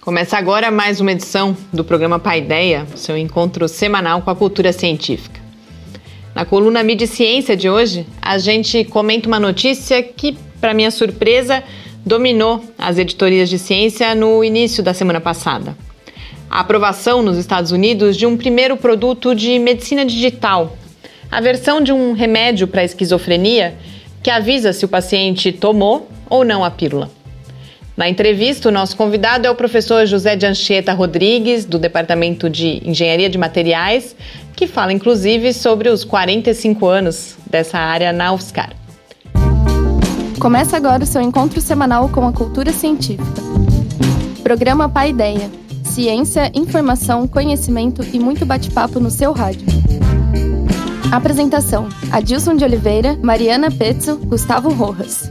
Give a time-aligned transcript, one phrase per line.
[0.00, 5.40] Começa agora mais uma edição do programa Paideia, seu encontro semanal com a cultura científica.
[6.34, 11.62] Na coluna Mídia Ciência de hoje, a gente comenta uma notícia que, para minha surpresa,
[12.04, 15.76] dominou as editorias de ciência no início da semana passada.
[16.50, 20.76] A aprovação nos Estados Unidos de um primeiro produto de medicina digital,
[21.30, 23.76] a versão de um remédio para esquizofrenia
[24.22, 27.10] que avisa se o paciente tomou ou não a pílula.
[27.96, 32.82] Na entrevista, o nosso convidado é o professor José de Anchieta Rodrigues, do Departamento de
[32.84, 34.16] Engenharia de Materiais,
[34.56, 38.70] que fala inclusive sobre os 45 anos dessa área na UFSCar.
[40.40, 43.24] Começa agora o seu encontro semanal com a cultura científica.
[44.42, 45.48] Programa Pai Ideia.
[45.84, 49.66] Ciência, informação, conhecimento e muito bate-papo no seu rádio.
[51.12, 55.30] Apresentação: Adilson de Oliveira, Mariana Pezzo, Gustavo Rojas.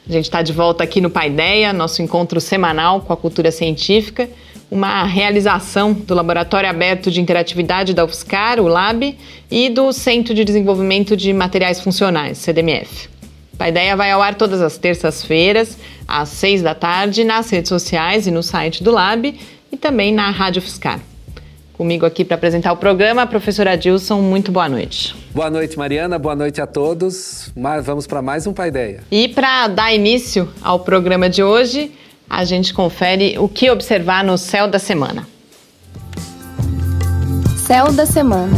[0.11, 4.29] A gente está de volta aqui no Paideia, nosso encontro semanal com a cultura científica,
[4.69, 9.15] uma realização do Laboratório Aberto de Interatividade da UFSCar, o LAB,
[9.49, 13.07] e do Centro de Desenvolvimento de Materiais Funcionais, CDMF.
[13.53, 18.27] O Paideia vai ao ar todas as terças-feiras, às seis da tarde, nas redes sociais
[18.27, 19.33] e no site do Lab,
[19.71, 20.99] e também na Rádio UFSCar.
[21.71, 25.20] Comigo aqui para apresentar o programa, a professora Dilson, muito boa noite.
[25.33, 27.51] Boa noite, Mariana, boa noite a todos.
[27.55, 29.01] Mas vamos para mais um Paideia.
[29.09, 31.89] E para dar início ao programa de hoje,
[32.29, 35.25] a gente confere o que observar no céu da semana.
[37.65, 38.57] Céu da semana.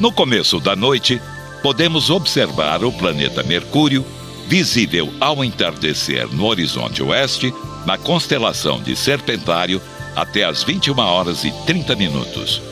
[0.00, 1.22] No começo da noite,
[1.62, 4.04] podemos observar o planeta Mercúrio,
[4.48, 7.54] visível ao entardecer no horizonte oeste,
[7.86, 9.80] na constelação de Serpentário,
[10.16, 12.69] até às 21 horas e 30 minutos.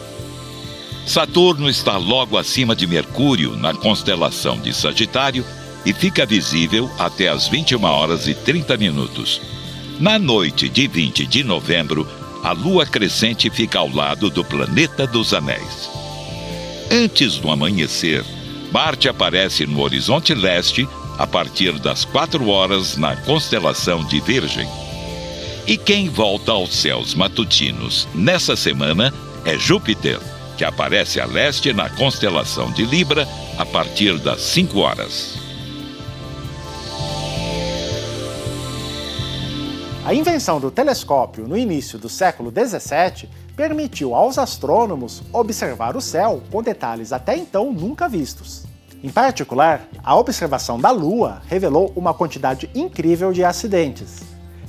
[1.08, 5.42] Saturno está logo acima de Mercúrio na constelação de Sagitário
[5.86, 9.40] e fica visível até às 21 horas e 30 minutos.
[9.98, 12.06] Na noite de 20 de novembro,
[12.44, 15.88] a lua crescente fica ao lado do planeta dos anéis.
[16.90, 18.22] Antes do amanhecer,
[18.70, 20.86] Marte aparece no horizonte leste
[21.16, 24.68] a partir das 4 horas na constelação de Virgem.
[25.66, 29.10] E quem volta aos céus matutinos nessa semana
[29.46, 30.20] é Júpiter,
[30.58, 35.38] que aparece a leste na constelação de Libra a partir das 5 horas.
[40.04, 46.42] A invenção do telescópio no início do século 17 permitiu aos astrônomos observar o céu
[46.50, 48.64] com detalhes até então nunca vistos.
[49.00, 54.22] Em particular, a observação da Lua revelou uma quantidade incrível de acidentes.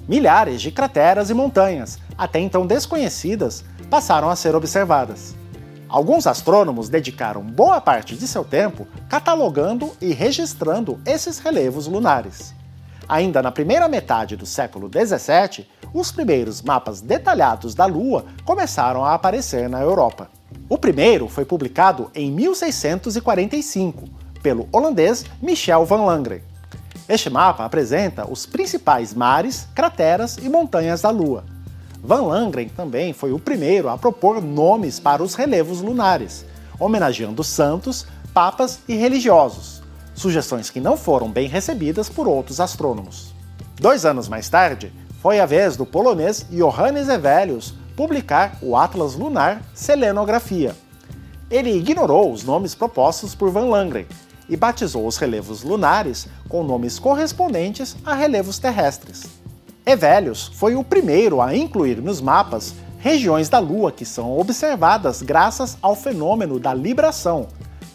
[0.07, 5.38] Milhares de crateras e montanhas, até então desconhecidas, passaram a ser observadas.
[5.89, 12.53] Alguns astrônomos dedicaram boa parte de seu tempo catalogando e registrando esses relevos lunares.
[13.07, 19.15] Ainda na primeira metade do século 17, os primeiros mapas detalhados da Lua começaram a
[19.15, 20.29] aparecer na Europa.
[20.69, 24.07] O primeiro foi publicado em 1645
[24.43, 26.43] pelo holandês Michel van Langren.
[27.07, 31.43] Este mapa apresenta os principais mares, crateras e montanhas da Lua.
[32.01, 36.45] Van Langren também foi o primeiro a propor nomes para os relevos lunares,
[36.79, 39.81] homenageando santos, papas e religiosos,
[40.15, 43.33] sugestões que não foram bem recebidas por outros astrônomos.
[43.79, 49.61] Dois anos mais tarde, foi a vez do polonês Johannes Hevelius publicar o Atlas Lunar
[49.73, 50.73] Selenografia.
[51.51, 54.07] Ele ignorou os nomes propostos por Van Langren
[54.47, 59.38] e batizou os relevos lunares com nomes correspondentes a relevos terrestres.
[59.89, 65.79] Hevelius foi o primeiro a incluir nos mapas regiões da Lua que são observadas graças
[65.81, 67.47] ao fenômeno da libração,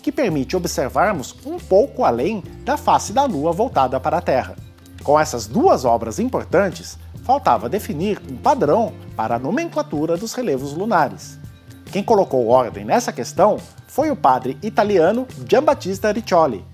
[0.02, 4.56] que permite observarmos um pouco além da face da Lua voltada para a Terra.
[5.04, 11.38] Com essas duas obras importantes, faltava definir um padrão para a nomenclatura dos relevos lunares.
[11.92, 16.64] Quem colocou ordem nessa questão foi o padre italiano Giambattista Riccioli.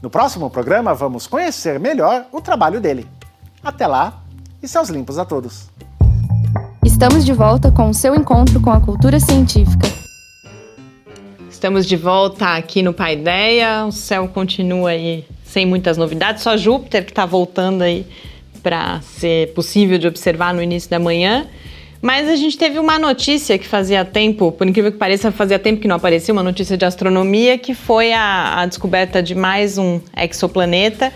[0.00, 3.06] No próximo programa vamos conhecer melhor o trabalho dele.
[3.62, 4.21] Até lá
[4.62, 5.68] e seus limpos a todos.
[6.84, 9.88] Estamos de volta com o seu encontro com a cultura científica.
[11.50, 13.84] Estamos de volta aqui no Paideia.
[13.86, 18.06] O céu continua aí sem muitas novidades, só Júpiter que está voltando aí
[18.62, 21.46] para ser possível de observar no início da manhã.
[22.00, 25.80] Mas a gente teve uma notícia que fazia tempo, por incrível que pareça, fazia tempo
[25.80, 30.00] que não aparecia, uma notícia de astronomia, que foi a, a descoberta de mais um
[30.16, 31.12] exoplaneta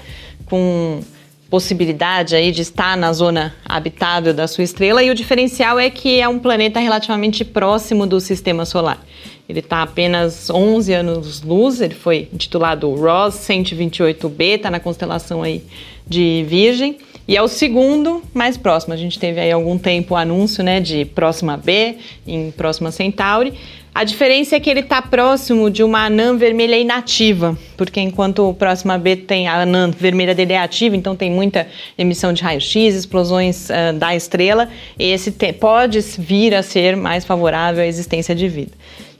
[0.46, 1.00] com
[1.48, 6.20] possibilidade aí de estar na zona habitável da sua estrela e o diferencial é que
[6.20, 9.04] é um planeta relativamente próximo do sistema solar.
[9.48, 15.62] Ele está apenas 11 anos-luz, ele foi intitulado Ross 128b, está na constelação aí
[16.06, 16.98] de Virgem.
[17.28, 18.94] E é o segundo mais próximo.
[18.94, 21.96] A gente teve aí algum tempo o anúncio né, de Próxima B
[22.26, 23.54] em Próxima Centauri.
[23.92, 28.52] A diferença é que ele está próximo de uma anã vermelha inativa, porque enquanto o
[28.52, 32.94] Próxima B tem a anã vermelha dele é ativa, então tem muita emissão de raio-x,
[32.94, 34.68] explosões uh, da estrela,
[34.98, 38.72] esse pode vir a ser mais favorável à existência de vida.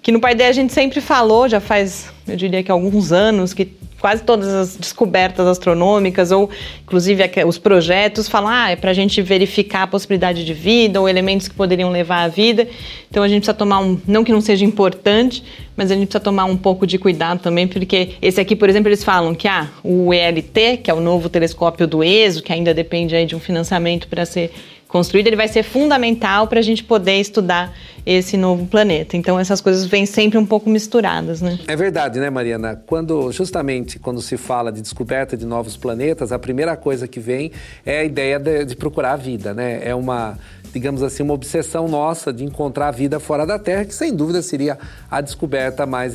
[0.07, 3.65] Que no Pai a gente sempre falou, já faz, eu diria que alguns anos, que
[4.01, 6.49] quase todas as descobertas astronômicas ou
[6.85, 11.09] inclusive os projetos falam ah, é para a gente verificar a possibilidade de vida ou
[11.09, 12.69] elementos que poderiam levar à vida.
[13.11, 15.43] Então a gente precisa tomar um, não que não seja importante,
[15.77, 18.89] mas a gente precisa tomar um pouco de cuidado também, porque esse aqui, por exemplo,
[18.89, 22.73] eles falam que ah, o ELT, que é o novo telescópio do ESO, que ainda
[22.73, 24.53] depende aí de um financiamento para ser
[24.89, 27.73] construído, ele vai ser fundamental para a gente poder estudar
[28.05, 29.17] esse novo planeta.
[29.17, 31.59] Então essas coisas vêm sempre um pouco misturadas, né?
[31.67, 32.81] É verdade, né, Mariana?
[32.87, 37.51] Quando justamente quando se fala de descoberta de novos planetas, a primeira coisa que vem
[37.85, 39.81] é a ideia de, de procurar a vida, né?
[39.83, 40.39] É uma
[40.73, 44.43] digamos assim, uma obsessão nossa de encontrar a vida fora da Terra, que sem dúvida
[44.43, 44.79] seria
[45.11, 46.15] a descoberta mais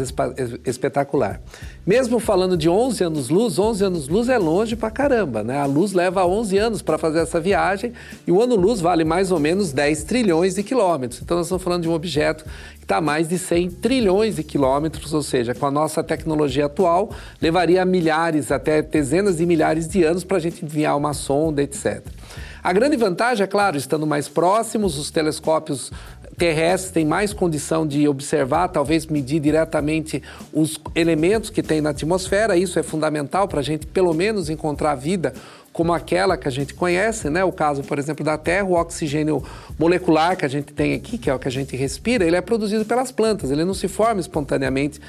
[0.64, 1.42] espetacular.
[1.86, 5.60] Mesmo falando de 11 anos-luz, 11 anos-luz é longe pra caramba, né?
[5.60, 7.92] A luz leva 11 anos para fazer essa viagem
[8.28, 11.22] e o ano-luz vale mais ou menos 10 trilhões de quilômetros.
[11.24, 12.46] Então nós estamos falando de um objeto
[12.78, 17.10] que está mais de 100 trilhões de quilômetros, ou seja, com a nossa tecnologia atual,
[17.42, 22.06] levaria milhares, até dezenas de milhares de anos para a gente enviar uma sonda, etc.
[22.64, 25.92] A grande vantagem, é claro, estando mais próximos, os telescópios
[26.42, 32.58] terrestres têm mais condição de observar, talvez medir diretamente os elementos que tem na atmosfera.
[32.58, 35.36] Isso é fundamental para a gente, pelo menos, encontrar vida
[35.72, 37.44] como aquela que a gente conhece, né?
[37.44, 39.44] O caso, por exemplo, da Terra, o oxigênio
[39.78, 42.42] molecular que a gente tem aqui, que é o que a gente respira, ele é
[42.42, 45.00] produzido pelas plantas, ele não se forma espontaneamente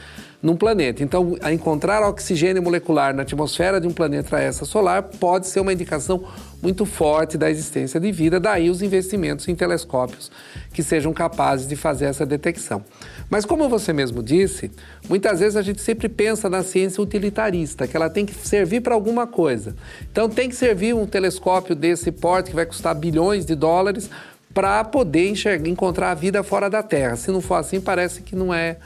[0.42, 1.02] num planeta.
[1.04, 6.24] Então, encontrar oxigênio molecular na atmosfera de um planeta essa solar pode ser uma indicação
[6.60, 10.30] muito forte da existência de vida, daí os investimentos em telescópios
[10.72, 12.84] que sejam capazes de fazer essa detecção.
[13.30, 14.70] Mas como você mesmo disse,
[15.08, 18.94] muitas vezes a gente sempre pensa na ciência utilitarista, que ela tem que servir para
[18.94, 19.74] alguma coisa.
[20.10, 24.10] Então tem que servir um telescópio desse porte que vai custar bilhões de dólares
[24.54, 27.16] para poder enxergar, encontrar a vida fora da Terra.
[27.16, 28.76] Se não for assim, parece que não é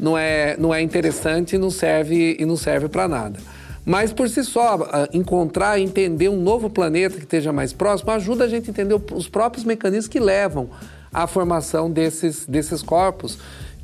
[0.00, 3.38] não é, não é interessante e não serve, e não serve para nada.
[3.84, 4.78] Mas por si só,
[5.12, 9.28] encontrar, entender um novo planeta que esteja mais próximo ajuda a gente a entender os
[9.28, 10.70] próprios mecanismos que levam
[11.12, 13.38] à formação desses, desses corpos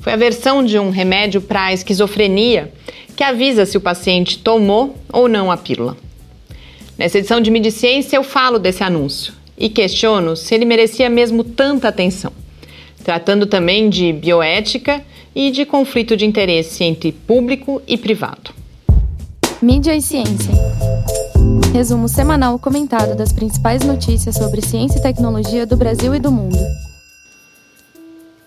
[0.01, 2.73] Foi a versão de um remédio para esquizofrenia
[3.17, 5.97] que avisa se o paciente tomou ou não a pílula.
[6.97, 11.89] Nessa edição de Mediciência eu falo desse anúncio e questiono se ele merecia mesmo tanta
[11.89, 12.33] atenção
[13.03, 15.03] tratando também de bioética
[15.35, 18.51] e de conflito de interesse entre público e privado.
[19.61, 20.53] Mídia e ciência.
[21.73, 26.59] Resumo semanal comentado das principais notícias sobre ciência e tecnologia do Brasil e do mundo.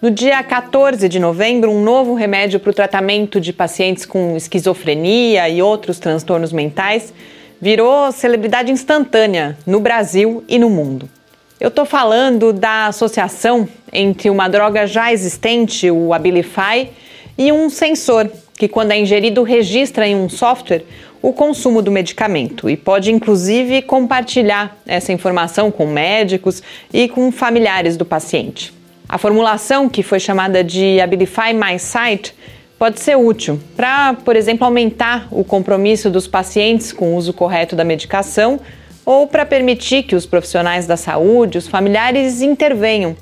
[0.02, 5.50] No dia 14 de novembro, um novo remédio para o tratamento de pacientes com esquizofrenia
[5.50, 7.14] e outros transtornos mentais
[7.60, 11.10] virou celebridade instantânea no Brasil e no mundo.
[11.58, 16.90] Eu estou falando da associação entre uma droga já existente, o Abilify,
[17.38, 20.84] e um sensor que, quando é ingerido, registra em um software
[21.22, 26.62] o consumo do medicamento e pode, inclusive, compartilhar essa informação com médicos
[26.94, 28.74] e com familiares do paciente.
[29.08, 32.36] A formulação, que foi chamada de Abilify My Sight,
[32.78, 37.78] pode ser útil para, por exemplo, aumentar o compromisso dos pacientes com o uso correto
[37.78, 38.60] da medicação
[39.06, 43.16] ou para permitir que os profissionais da saúde, os familiares intervenham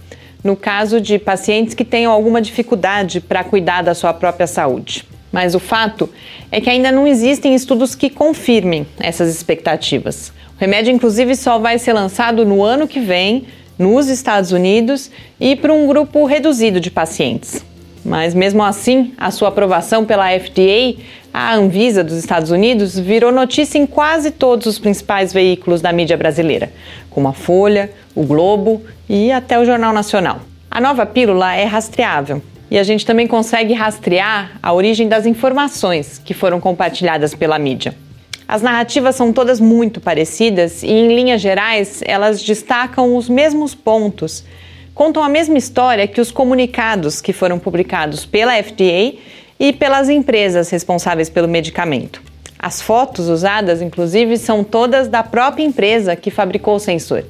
[0.43, 5.05] no caso de pacientes que tenham alguma dificuldade para cuidar da sua própria saúde.
[5.31, 6.09] Mas o fato
[6.51, 10.31] é que ainda não existem estudos que confirmem essas expectativas.
[10.55, 13.45] O remédio, inclusive, só vai ser lançado no ano que vem
[13.79, 15.09] nos Estados Unidos
[15.39, 17.65] e para um grupo reduzido de pacientes.
[18.03, 21.01] Mas mesmo assim, a sua aprovação pela FDA,
[21.33, 26.17] a Anvisa dos Estados Unidos, virou notícia em quase todos os principais veículos da mídia
[26.17, 26.71] brasileira,
[27.09, 30.41] como a Folha, o Globo e até o Jornal Nacional.
[30.69, 36.19] A nova pílula é rastreável e a gente também consegue rastrear a origem das informações
[36.23, 37.95] que foram compartilhadas pela mídia.
[38.47, 44.43] As narrativas são todas muito parecidas e, em linhas gerais, elas destacam os mesmos pontos
[44.93, 49.15] contam a mesma história que os comunicados que foram publicados pela FDA
[49.59, 52.21] e pelas empresas responsáveis pelo medicamento.
[52.59, 57.25] As fotos usadas, inclusive, são todas da própria empresa que fabricou o sensor.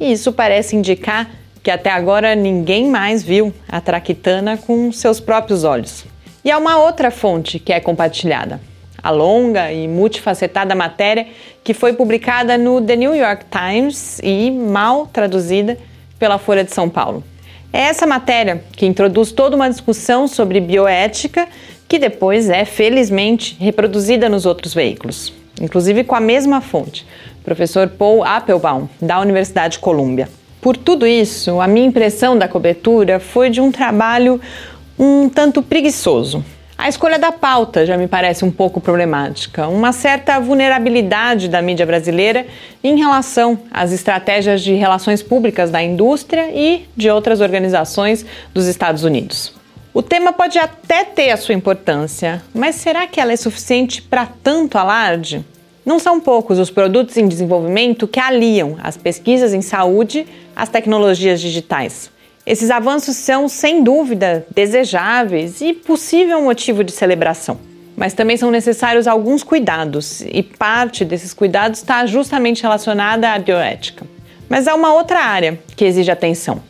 [0.00, 1.30] E isso parece indicar
[1.62, 6.04] que até agora ninguém mais viu a traquitana com seus próprios olhos.
[6.44, 8.60] E há uma outra fonte que é compartilhada,
[9.02, 11.26] a longa e multifacetada matéria
[11.62, 15.78] que foi publicada no The New York Times e mal traduzida
[16.24, 17.22] pela Folha de São Paulo.
[17.70, 21.46] É essa matéria que introduz toda uma discussão sobre bioética
[21.86, 27.06] que depois é, felizmente, reproduzida nos outros veículos, inclusive com a mesma fonte,
[27.44, 30.30] professor Paul Applebaum, da Universidade de Colômbia.
[30.62, 34.40] Por tudo isso, a minha impressão da cobertura foi de um trabalho
[34.98, 36.42] um tanto preguiçoso,
[36.76, 41.86] a escolha da pauta já me parece um pouco problemática, uma certa vulnerabilidade da mídia
[41.86, 42.46] brasileira
[42.82, 49.04] em relação às estratégias de relações públicas da indústria e de outras organizações dos Estados
[49.04, 49.54] Unidos.
[49.92, 54.26] O tema pode até ter a sua importância, mas será que ela é suficiente para
[54.26, 55.44] tanto alarde?
[55.86, 60.26] Não são poucos os produtos em desenvolvimento que aliam as pesquisas em saúde
[60.56, 62.10] às tecnologias digitais.
[62.46, 67.58] Esses avanços são, sem dúvida, desejáveis e possível motivo de celebração.
[67.96, 74.06] Mas também são necessários alguns cuidados, e parte desses cuidados está justamente relacionada à bioética.
[74.46, 76.60] Mas há uma outra área que exige atenção,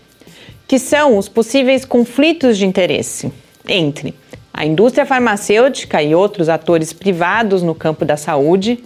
[0.69, 3.33] que são os possíveis conflitos de interesse
[3.67, 4.15] entre
[4.53, 8.79] a indústria farmacêutica e outros atores privados no campo da saúde,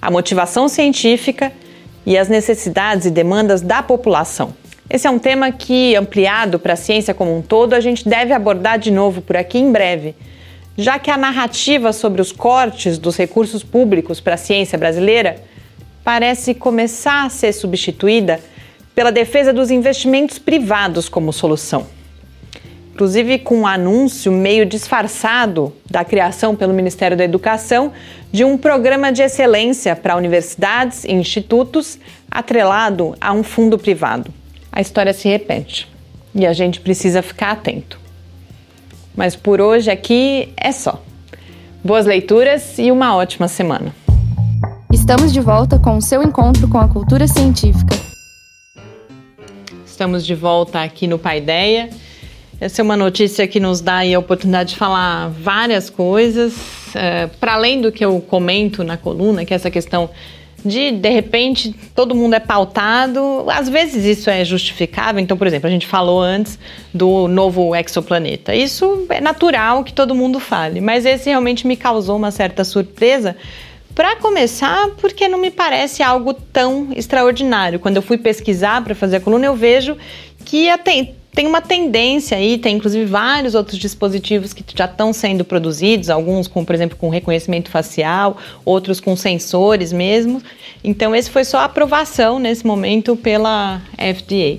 [0.00, 1.52] a motivação científica
[2.06, 4.54] e as necessidades e demandas da população.
[4.90, 8.32] Esse é um tema que, ampliado para a ciência como um todo, a gente deve
[8.32, 10.16] abordar de novo por aqui em breve,
[10.76, 15.36] já que a narrativa sobre os cortes dos recursos públicos para a ciência brasileira
[16.02, 18.40] parece começar a ser substituída
[18.92, 21.86] pela defesa dos investimentos privados como solução.
[22.92, 27.92] Inclusive com um anúncio meio disfarçado da criação pelo Ministério da Educação
[28.32, 31.96] de um programa de excelência para universidades e institutos
[32.28, 34.39] atrelado a um fundo privado
[34.72, 35.88] a história se repete
[36.34, 37.98] e a gente precisa ficar atento.
[39.16, 41.02] Mas por hoje aqui é só.
[41.82, 43.94] Boas leituras e uma ótima semana.
[44.92, 47.96] Estamos de volta com o seu encontro com a cultura científica.
[49.84, 51.90] Estamos de volta aqui no Paideia.
[52.60, 56.54] Essa é uma notícia que nos dá a oportunidade de falar várias coisas,
[56.94, 60.10] é, para além do que eu comento na coluna, que é essa questão
[60.64, 63.46] de de repente todo mundo é pautado.
[63.48, 65.20] Às vezes isso é justificável.
[65.20, 66.58] Então, por exemplo, a gente falou antes
[66.92, 68.54] do novo exoplaneta.
[68.54, 73.36] Isso é natural que todo mundo fale, mas esse realmente me causou uma certa surpresa.
[73.94, 77.80] Para começar, porque não me parece algo tão extraordinário.
[77.80, 79.96] Quando eu fui pesquisar para fazer a coluna, eu vejo
[80.44, 85.44] que tem, tem uma tendência aí, tem inclusive vários outros dispositivos que já estão sendo
[85.44, 90.42] produzidos, alguns com, por exemplo, com reconhecimento facial, outros com sensores mesmo.
[90.82, 94.58] Então, esse foi só a aprovação nesse momento pela FDA.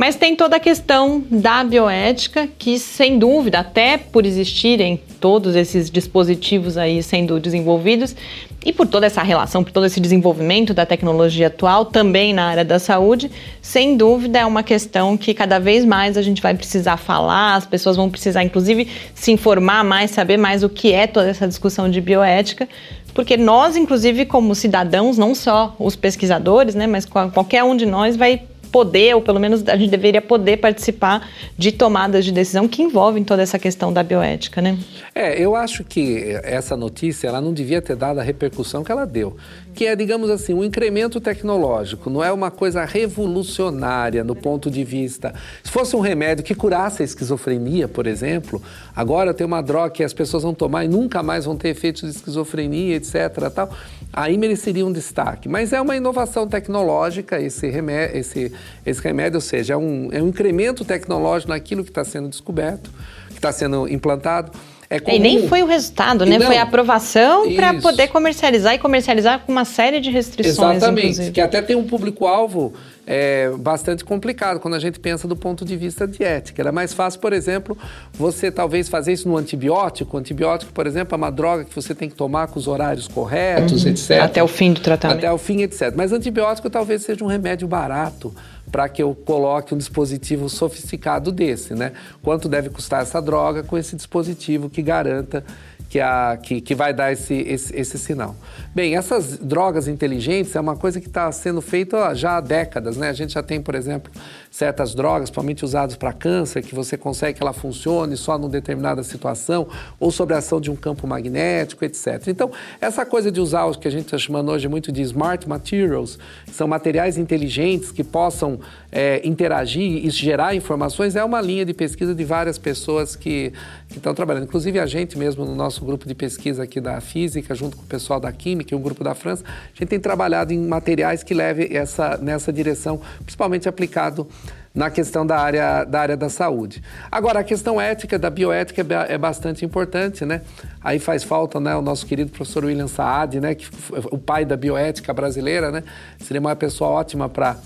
[0.00, 5.90] Mas tem toda a questão da bioética, que sem dúvida, até por existirem todos esses
[5.90, 8.16] dispositivos aí sendo desenvolvidos,
[8.64, 12.64] e por toda essa relação, por todo esse desenvolvimento da tecnologia atual, também na área
[12.64, 13.30] da saúde,
[13.60, 17.66] sem dúvida é uma questão que cada vez mais a gente vai precisar falar, as
[17.66, 21.90] pessoas vão precisar, inclusive, se informar mais, saber mais o que é toda essa discussão
[21.90, 22.66] de bioética,
[23.12, 28.16] porque nós, inclusive, como cidadãos, não só os pesquisadores, né, mas qualquer um de nós
[28.16, 32.82] vai poder, ou pelo menos a gente deveria poder participar de tomadas de decisão que
[32.82, 34.78] envolvem toda essa questão da bioética, né?
[35.14, 39.04] É, eu acho que essa notícia ela não devia ter dado a repercussão que ela
[39.04, 39.36] deu
[39.74, 44.84] que é, digamos assim, um incremento tecnológico, não é uma coisa revolucionária no ponto de
[44.84, 45.34] vista.
[45.62, 48.60] Se fosse um remédio que curasse a esquizofrenia, por exemplo,
[48.94, 52.02] agora tem uma droga que as pessoas vão tomar e nunca mais vão ter efeitos
[52.02, 53.50] de esquizofrenia, etc.
[53.54, 53.70] Tal,
[54.12, 55.48] aí mereceria um destaque.
[55.48, 58.52] Mas é uma inovação tecnológica esse remédio, esse,
[58.84, 62.90] esse remédio ou seja, é um, é um incremento tecnológico naquilo que está sendo descoberto,
[63.28, 64.52] que está sendo implantado.
[64.92, 65.16] É comum...
[65.16, 66.36] E nem foi o resultado, né?
[66.36, 70.78] Não, foi a aprovação para poder comercializar e comercializar com uma série de restrições.
[70.78, 71.30] Exatamente, inclusive.
[71.30, 72.74] que até tem um público-alvo
[73.06, 76.60] é, bastante complicado quando a gente pensa do ponto de vista de ética.
[76.60, 77.78] Era mais fácil, por exemplo,
[78.12, 80.16] você talvez fazer isso no antibiótico.
[80.16, 83.06] O antibiótico, por exemplo, é uma droga que você tem que tomar com os horários
[83.06, 83.90] corretos, uhum.
[83.90, 84.22] etc.
[84.22, 85.18] Até o fim do tratamento.
[85.18, 85.92] Até o fim, etc.
[85.94, 88.34] Mas antibiótico talvez seja um remédio barato
[88.70, 91.92] para que eu coloque um dispositivo sofisticado desse, né?
[92.22, 95.44] Quanto deve custar essa droga com esse dispositivo que garanta
[95.90, 98.36] que, a, que, que vai dar esse, esse, esse, sinal.
[98.72, 103.08] Bem, essas drogas inteligentes é uma coisa que está sendo feita já há décadas, né?
[103.08, 104.10] A gente já tem, por exemplo,
[104.50, 109.02] certas drogas, principalmente usadas para câncer, que você consegue que ela funcione só numa determinada
[109.04, 112.26] situação, ou sobre a ação de um campo magnético, etc.
[112.26, 115.48] Então, essa coisa de usar o que a gente está chamando hoje muito de smart
[115.48, 116.18] materials,
[116.52, 118.58] são materiais inteligentes que possam
[118.90, 123.52] é, interagir e gerar informações, é uma linha de pesquisa de várias pessoas que,
[123.88, 124.44] que estão trabalhando.
[124.44, 127.86] Inclusive, a gente mesmo, no nosso grupo de pesquisa aqui da física, junto com o
[127.86, 131.32] pessoal da química e um grupo da França, a gente tem trabalhado em materiais que
[131.32, 134.26] levem essa, nessa direção, principalmente aplicado
[134.74, 136.82] na questão da área, da área da saúde.
[137.10, 140.42] Agora, a questão ética, da bioética, é, é bastante importante, né?
[140.80, 143.68] Aí faz falta né, o nosso querido professor William Saad, né, que,
[144.10, 145.82] o pai da bioética brasileira, né?
[146.20, 147.56] Seria uma pessoa ótima para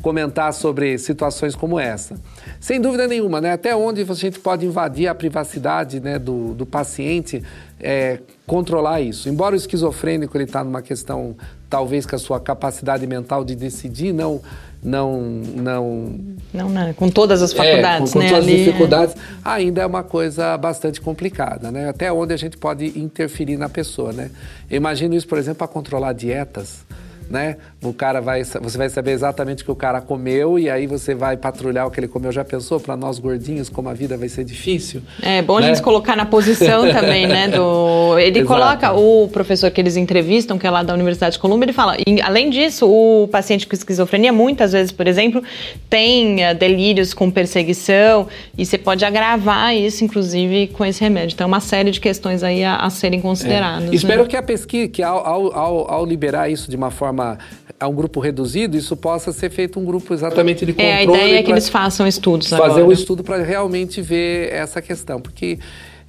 [0.00, 2.16] comentar sobre situações como essa.
[2.60, 3.52] Sem dúvida nenhuma, né?
[3.52, 7.42] Até onde a gente pode invadir a privacidade né, do, do paciente,
[7.80, 9.28] é, controlar isso.
[9.28, 11.36] Embora o esquizofrênico ele está numa questão,
[11.68, 14.40] talvez, com a sua capacidade mental de decidir não
[14.82, 16.18] não não
[16.52, 18.28] não, não com todas as faculdades, é, com, com né?
[18.28, 19.18] todas as dificuldades, é.
[19.44, 21.88] ainda é uma coisa bastante complicada, né?
[21.88, 24.30] Até onde a gente pode interferir na pessoa, né?
[24.70, 26.84] Eu imagino isso, por exemplo, para controlar dietas
[27.30, 27.56] né?
[27.82, 31.14] O cara vai, você vai saber exatamente o que o cara comeu e aí você
[31.14, 32.30] vai patrulhar o que ele comeu.
[32.30, 35.02] Já pensou para nós gordinhos como a vida vai ser difícil?
[35.22, 35.66] É bom né?
[35.66, 37.48] a gente colocar na posição também, né?
[37.48, 38.46] Do ele Exato.
[38.46, 41.96] coloca o professor que eles entrevistam, que é lá da Universidade de Colômbia, ele fala.
[42.06, 45.42] E, além disso, o paciente com esquizofrenia muitas vezes, por exemplo,
[45.88, 51.34] tem uh, delírios com perseguição e você pode agravar isso, inclusive, com esse remédio.
[51.34, 53.90] Então, é uma série de questões aí a, a serem consideradas.
[53.90, 53.94] É.
[53.94, 54.28] Espero né?
[54.28, 57.38] que a pesquisa, que ao, ao, ao liberar isso de uma forma uma,
[57.78, 60.90] a um grupo reduzido, isso possa ser feito um grupo exatamente de controle.
[60.90, 62.84] É, a ideia é que eles façam estudos Fazer agora.
[62.84, 65.58] um estudo para realmente ver essa questão, porque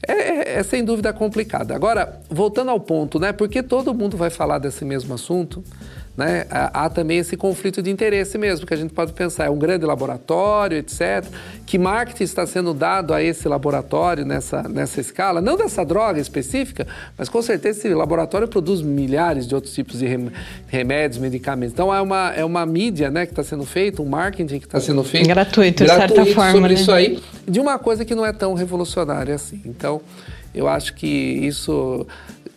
[0.08, 1.72] é, é, é, sem dúvida complicado.
[1.72, 3.32] Agora, voltando ao ponto, né?
[3.32, 5.64] Porque todo mundo vai falar desse mesmo assunto,
[6.16, 6.46] né?
[6.50, 9.86] Há, também esse conflito de interesse mesmo, que a gente pode pensar, é um grande
[9.86, 11.26] laboratório, etc.
[11.66, 15.42] Que marketing está sendo dado a esse laboratório nessa, nessa escala?
[15.42, 16.86] Não dessa droga específica,
[17.18, 20.06] mas com certeza esse laboratório produz milhares de outros tipos de
[20.68, 21.74] remédios, medicamentos.
[21.74, 24.80] Então é uma, é uma mídia né, que está sendo feita, um marketing que está
[24.80, 25.28] sendo feito.
[25.28, 26.52] Gratuito, de certa forma.
[26.52, 26.76] Sobre né?
[26.76, 29.62] isso aí, de uma coisa que não é tão revolucionária assim.
[29.66, 30.00] Então,
[30.54, 32.06] eu acho que isso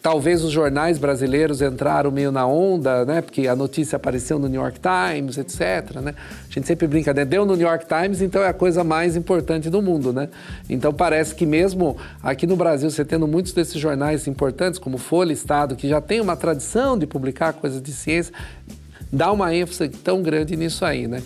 [0.07, 3.21] Talvez os jornais brasileiros entraram meio na onda, né?
[3.21, 5.97] Porque a notícia apareceu no New York Times, etc.
[6.01, 6.15] Né?
[6.49, 7.25] A gente sempre brinca, né?
[7.25, 10.29] Deu no New York Times, então é a coisa mais importante do mundo, né?
[10.71, 15.33] Então parece que mesmo aqui no Brasil, você tendo muitos desses jornais importantes, como Folha,
[15.33, 18.33] Estado, que já tem uma tradição de publicar coisas de ciência,
[19.13, 21.21] dá uma ênfase tão grande nisso aí, né?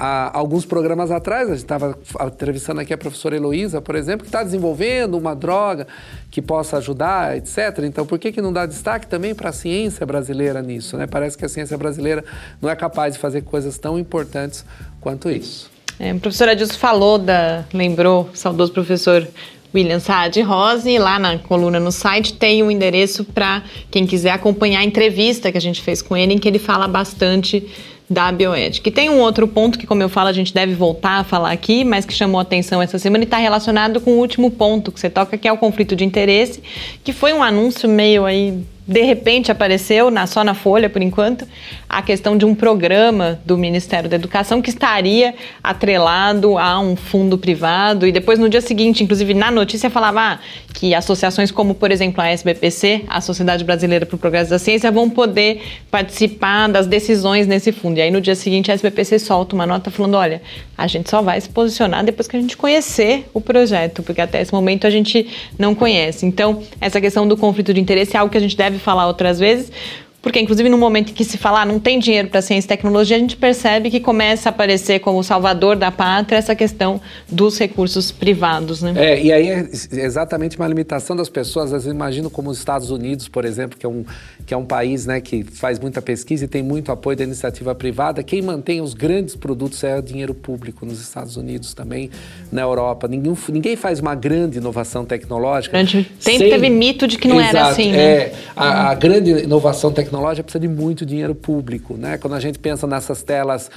[0.00, 4.28] Há alguns programas atrás, a gente estava entrevistando aqui a professora Heloísa, por exemplo, que
[4.28, 5.86] está desenvolvendo uma droga
[6.30, 7.80] que possa ajudar, etc.
[7.84, 10.96] Então, por que, que não dá destaque também para a ciência brasileira nisso?
[10.96, 11.06] Né?
[11.06, 12.24] Parece que a ciência brasileira
[12.62, 14.64] não é capaz de fazer coisas tão importantes
[15.02, 15.70] quanto isso.
[15.98, 19.28] É, a professora Adilson falou da, lembrou, saudoso professor
[19.74, 24.30] William Saad Rose, lá na coluna no site tem o um endereço para quem quiser
[24.30, 27.68] acompanhar a entrevista que a gente fez com ele, em que ele fala bastante
[28.10, 28.88] da bioética.
[28.88, 31.52] E tem um outro ponto que, como eu falo, a gente deve voltar a falar
[31.52, 34.98] aqui, mas que chamou atenção essa semana e está relacionado com o último ponto que
[34.98, 36.60] você toca, que é o conflito de interesse,
[37.04, 41.46] que foi um anúncio meio aí de repente apareceu na, só na Folha, por enquanto,
[41.88, 47.38] a questão de um programa do Ministério da Educação que estaria atrelado a um fundo
[47.38, 48.04] privado.
[48.04, 50.38] E depois, no dia seguinte, inclusive na notícia, falava ah,
[50.74, 54.90] que associações como, por exemplo, a SBPC, a Sociedade Brasileira para o Progresso da Ciência,
[54.90, 57.98] vão poder participar das decisões nesse fundo.
[57.98, 60.42] E aí, no dia seguinte, a SBPC solta uma nota falando: olha,
[60.76, 64.42] a gente só vai se posicionar depois que a gente conhecer o projeto, porque até
[64.42, 66.26] esse momento a gente não conhece.
[66.26, 69.38] Então, essa questão do conflito de interesse é algo que a gente deve falar outras
[69.38, 69.72] vezes,
[70.22, 72.68] porque, inclusive, no momento em que se fala ah, não tem dinheiro para ciência e
[72.68, 77.58] tecnologia, a gente percebe que começa a aparecer como salvador da pátria essa questão dos
[77.58, 78.82] recursos privados.
[78.82, 78.92] Né?
[78.96, 81.66] É, e aí é exatamente uma limitação das pessoas.
[81.72, 84.04] Às vezes, imagino como os Estados Unidos, por exemplo, que é um,
[84.44, 87.74] que é um país né, que faz muita pesquisa e tem muito apoio da iniciativa
[87.74, 88.22] privada.
[88.22, 92.10] Quem mantém os grandes produtos é o dinheiro público nos Estados Unidos também,
[92.52, 93.08] na Europa.
[93.08, 95.72] Ninguém, ninguém faz uma grande inovação tecnológica.
[95.72, 96.50] Durante tempo sem...
[96.50, 97.92] teve mito de que não Exato, era assim.
[97.92, 97.98] Né?
[97.98, 101.94] É, a, a grande inovação tecnológica tecnológica precisa de muito dinheiro público.
[101.94, 102.18] Né?
[102.18, 103.70] Quando a gente pensa nessas telas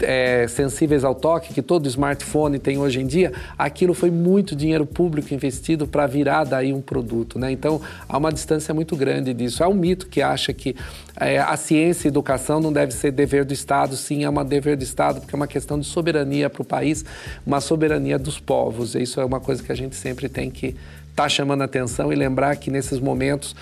[0.00, 4.84] é, sensíveis ao toque que todo smartphone tem hoje em dia, aquilo foi muito dinheiro
[4.84, 7.38] público investido para virar daí um produto.
[7.38, 7.52] Né?
[7.52, 9.62] Então, há uma distância muito grande disso.
[9.62, 10.74] É um mito que acha que
[11.20, 13.96] é, a ciência e educação não deve ser dever do Estado.
[13.96, 17.04] Sim, é uma dever do Estado, porque é uma questão de soberania para o país,
[17.46, 18.94] uma soberania dos povos.
[18.94, 20.68] Isso é uma coisa que a gente sempre tem que
[21.10, 23.54] estar tá chamando atenção e lembrar que nesses momentos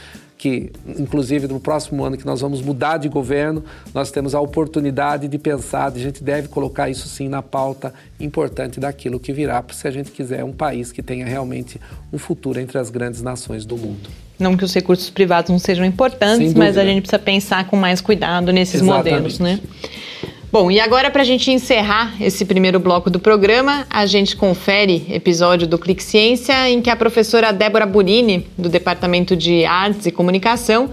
[0.43, 3.63] que, inclusive, no próximo ano que nós vamos mudar de governo,
[3.95, 8.81] nós temos a oportunidade de pensar, a gente deve colocar isso sim na pauta importante
[8.81, 11.81] daquilo que virá, se a gente quiser um país que tenha realmente
[12.13, 14.11] um futuro entre as grandes nações do mundo.
[14.37, 18.01] Não que os recursos privados não sejam importantes, mas a gente precisa pensar com mais
[18.01, 19.13] cuidado nesses Exatamente.
[19.13, 19.61] modelos, né?
[20.53, 25.07] Bom, e agora para a gente encerrar esse primeiro bloco do programa, a gente confere
[25.09, 30.13] episódio do Clique Ciência em que a professora Débora Burini, do Departamento de Artes e
[30.13, 30.91] Comunicação,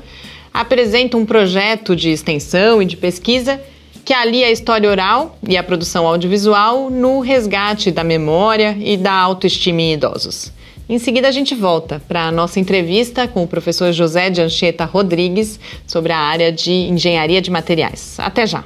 [0.53, 3.59] apresenta um projeto de extensão e de pesquisa
[4.05, 9.11] que alia a história oral e a produção audiovisual no resgate da memória e da
[9.11, 10.53] autoestima em idosos.
[10.87, 14.85] Em seguida, a gente volta para a nossa entrevista com o professor José de Anchieta
[14.85, 18.15] Rodrigues sobre a área de engenharia de materiais.
[18.19, 18.63] Até já!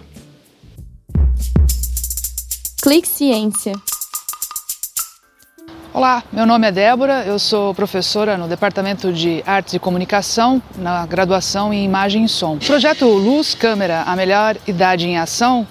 [2.83, 3.71] Clique Ciência.
[5.93, 11.05] Olá, meu nome é Débora, eu sou professora no Departamento de Artes e Comunicação, na
[11.05, 12.55] graduação em Imagem e Som.
[12.55, 15.65] O projeto Luz Câmera, a melhor idade em ação,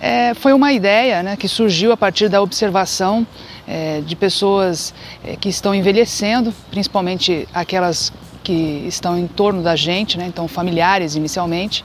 [0.00, 3.26] é, foi uma ideia né, que surgiu a partir da observação
[3.66, 4.94] é, de pessoas
[5.24, 8.12] é, que estão envelhecendo, principalmente aquelas
[8.44, 11.84] que estão em torno da gente, né, então familiares inicialmente,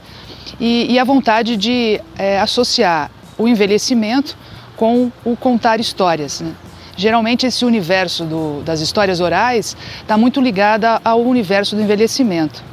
[0.59, 3.09] e, e a vontade de é, associar
[3.39, 4.37] o envelhecimento
[4.77, 6.39] com o contar histórias.
[6.39, 6.53] Né?
[6.95, 12.63] Geralmente esse universo do, das histórias orais está muito ligado ao universo do envelhecimento.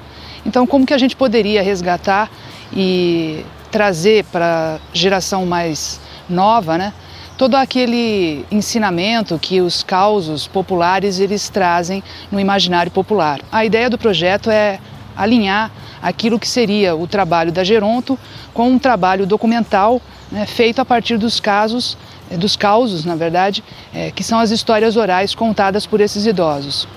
[0.46, 2.30] Então, como que a gente poderia resgatar
[2.72, 6.92] e trazer para a geração mais nova, né,
[7.36, 13.40] todo aquele ensinamento que os causos populares eles trazem no imaginário popular.
[13.50, 14.78] A ideia do projeto é
[15.16, 18.18] alinhar aquilo que seria o trabalho da Geronto
[18.52, 20.00] com um trabalho documental
[20.34, 21.96] né, feito a partir dos casos,
[22.28, 23.62] eh, dos causos, na verdade,
[23.94, 26.88] é, que são as histórias orais contadas por esses idosos.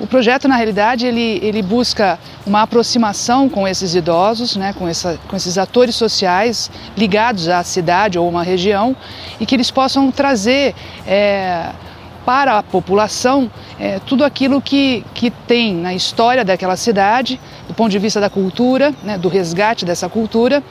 [0.00, 5.16] O projeto, na realidade, ele, ele busca uma aproximação com esses idosos, né, com, essa,
[5.28, 8.96] com esses atores sociais ligados à cidade ou uma região
[9.38, 10.74] e que eles possam trazer
[11.06, 11.70] é,
[12.26, 17.92] para a população é, tudo aquilo que, que tem na história daquela cidade, do ponto
[17.92, 20.64] de vista da cultura, né, do resgate dessa cultura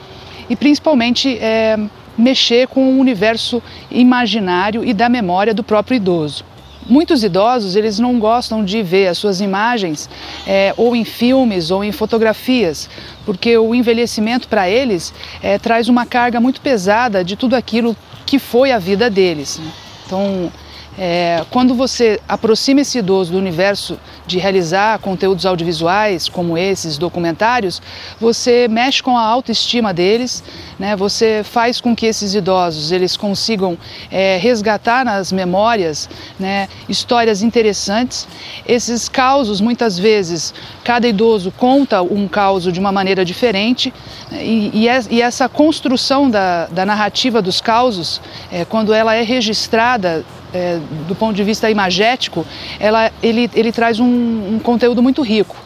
[0.50, 1.78] e principalmente é,
[2.16, 6.44] mexer com o universo imaginário e da memória do próprio idoso.
[6.86, 10.10] Muitos idosos eles não gostam de ver as suas imagens
[10.46, 12.90] é, ou em filmes ou em fotografias,
[13.24, 17.96] porque o envelhecimento para eles é, traz uma carga muito pesada de tudo aquilo
[18.26, 19.58] que foi a vida deles.
[19.58, 19.70] Né?
[20.06, 20.52] Então
[20.98, 27.80] é, quando você aproxima esse idoso do universo de realizar conteúdos audiovisuais como esses documentários,
[28.20, 30.44] você mexe com a autoestima deles,
[30.78, 30.94] né?
[30.94, 33.78] Você faz com que esses idosos eles consigam
[34.10, 38.28] é, resgatar nas memórias né, histórias interessantes.
[38.66, 40.52] Esses causos muitas vezes
[40.84, 43.92] cada idoso conta um caos de uma maneira diferente
[44.30, 44.44] né?
[44.44, 50.24] e, e, e essa construção da, da narrativa dos causos, é, quando ela é registrada
[50.52, 52.46] é, do ponto de vista imagético,
[52.78, 55.56] ela, ele, ele traz um, um conteúdo muito rico,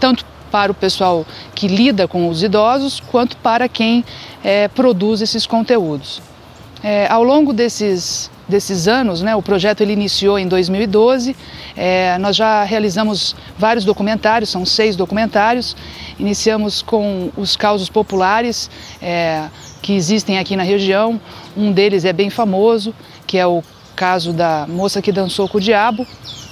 [0.00, 1.24] tanto para o pessoal
[1.54, 4.04] que lida com os idosos, quanto para quem
[4.44, 6.20] é, produz esses conteúdos.
[6.84, 11.34] É, ao longo desses, desses anos, né, o projeto ele iniciou em 2012,
[11.76, 15.76] é, nós já realizamos vários documentários, são seis documentários.
[16.18, 19.44] Iniciamos com os causos populares é,
[19.80, 21.20] que existem aqui na região.
[21.56, 22.94] Um deles é bem famoso,
[23.26, 23.62] que é o
[24.02, 26.04] caso da moça que dançou com o diabo,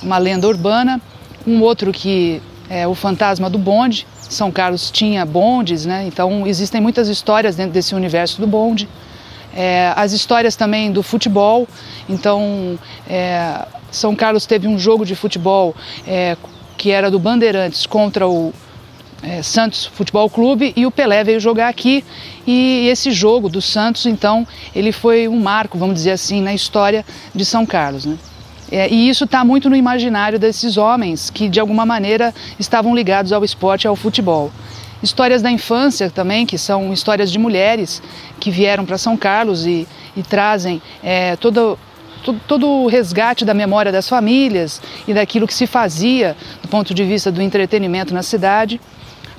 [0.05, 1.01] uma lenda urbana.
[1.45, 4.07] Um outro que é o fantasma do bonde.
[4.21, 6.05] São Carlos tinha bondes, né?
[6.07, 8.89] então existem muitas histórias dentro desse universo do bonde.
[9.53, 11.67] É, as histórias também do futebol.
[12.09, 15.75] Então, é, São Carlos teve um jogo de futebol
[16.07, 16.37] é,
[16.79, 18.55] que era do Bandeirantes contra o
[19.23, 22.05] é, Santos Futebol Clube e o Pelé veio jogar aqui.
[22.47, 27.05] E esse jogo do Santos, então, ele foi um marco, vamos dizer assim, na história
[27.35, 28.07] de São Carlos.
[28.07, 28.17] Né?
[28.73, 33.33] É, e isso está muito no imaginário desses homens que, de alguma maneira, estavam ligados
[33.33, 34.51] ao esporte e ao futebol.
[35.03, 38.03] Histórias da infância também, que são histórias de mulheres
[38.39, 41.79] que vieram para São Carlos e, e trazem é, todo,
[42.23, 46.93] todo, todo o resgate da memória das famílias e daquilo que se fazia do ponto
[46.93, 48.81] de vista do entretenimento na cidade.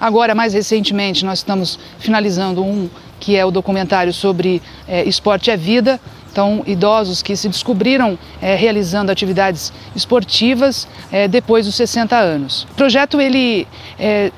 [0.02, 5.56] Agora, mais recentemente, nós estamos finalizando um que é o documentário sobre é, esporte é
[5.56, 6.00] vida.
[6.32, 12.64] Então, idosos que se descobriram é, realizando atividades esportivas é, depois dos 60 anos.
[12.72, 13.68] O projeto ele
[14.00, 14.32] é,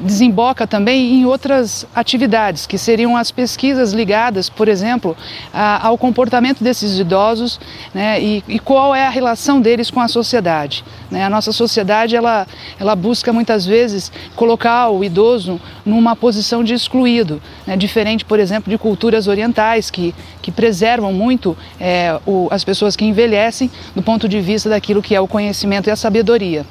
[0.00, 5.16] desemboca também em outras atividades, que seriam as pesquisas ligadas, por exemplo,
[5.52, 7.60] a, ao comportamento desses idosos
[7.94, 10.84] né, e, e, qual é a relação deles com a sociedade.
[11.10, 11.24] Né?
[11.24, 12.46] A nossa sociedade ela,
[12.78, 17.76] ela busca muitas vezes colocar o idoso numa posição de excluído, né?
[17.76, 23.04] diferente, por exemplo, de culturas orientais que, que preservam muito é, o, as pessoas que
[23.04, 26.64] envelhecem do ponto de vista daquilo que é o conhecimento e a sabedoria.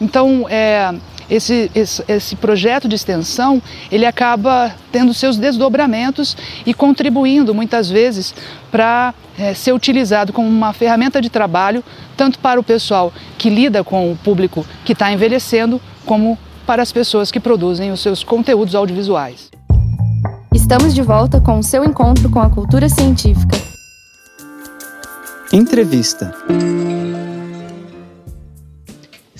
[0.00, 0.94] Então, é,
[1.30, 8.34] esse, esse, esse, projeto de extensão ele acaba tendo seus desdobramentos e contribuindo muitas vezes
[8.70, 11.82] para é, ser utilizado como uma ferramenta de trabalho
[12.16, 16.92] tanto para o pessoal que lida com o público que está envelhecendo como para as
[16.92, 19.50] pessoas que produzem os seus conteúdos audiovisuais.
[20.52, 23.56] Estamos de volta com o seu encontro com a cultura científica.
[25.52, 26.34] Entrevista.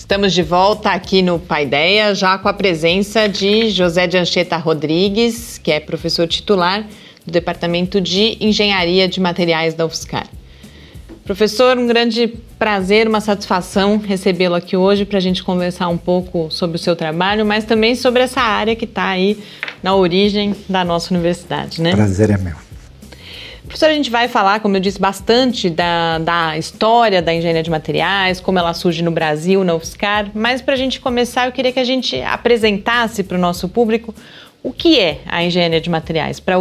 [0.06, 5.58] Estamos de volta aqui no Paideia, já com a presença de José de Anchieta Rodrigues,
[5.58, 6.86] que é professor titular
[7.26, 10.28] do Departamento de Engenharia de Materiais da UFSCar.
[11.24, 16.52] Professor, um grande prazer, uma satisfação recebê-lo aqui hoje para a gente conversar um pouco
[16.52, 19.36] sobre o seu trabalho, mas também sobre essa área que está aí
[19.82, 21.90] na origem da nossa universidade, né?
[21.90, 22.65] Prazer é meu.
[23.66, 27.70] Professor, a gente vai falar, como eu disse, bastante da, da história da engenharia de
[27.70, 31.72] materiais, como ela surge no Brasil, na UFSCar, mas para a gente começar, eu queria
[31.72, 34.14] que a gente apresentasse para o nosso público
[34.62, 36.57] o que é a engenharia de materiais, pra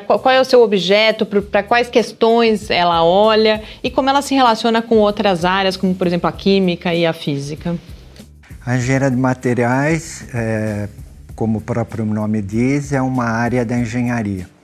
[0.00, 4.82] qual é o seu objeto, para quais questões ela olha e como ela se relaciona
[4.82, 7.76] com outras áreas, como por exemplo a química e a física.
[8.64, 10.88] A engenharia de materiais, é,
[11.34, 14.55] como o próprio nome diz, é uma área da engenharia.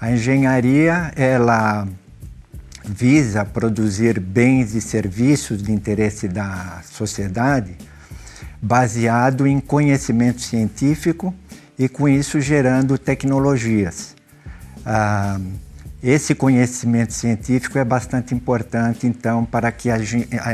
[0.00, 1.86] A engenharia, ela
[2.84, 7.76] visa produzir bens e serviços de interesse da sociedade
[8.62, 11.34] baseado em conhecimento científico
[11.78, 14.14] e com isso gerando tecnologias.
[14.84, 15.38] Ah,
[16.02, 19.98] esse conhecimento científico é bastante importante, então, para que a,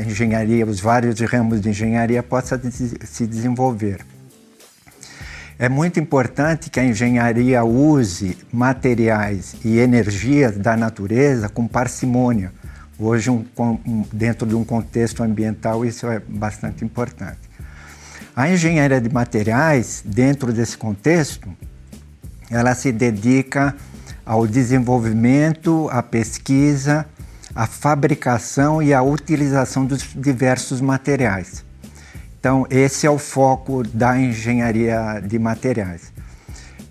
[0.04, 4.04] engenharia, os vários ramos de engenharia possam se desenvolver.
[5.58, 12.52] É muito importante que a engenharia use materiais e energias da natureza com parcimônia.
[12.98, 17.38] Hoje, um, um, dentro de um contexto ambiental, isso é bastante importante.
[18.34, 21.48] A engenharia de materiais, dentro desse contexto,
[22.50, 23.74] ela se dedica
[24.26, 27.06] ao desenvolvimento, à pesquisa,
[27.54, 31.65] à fabricação e à utilização dos diversos materiais.
[32.46, 36.12] Então, esse é o foco da engenharia de materiais.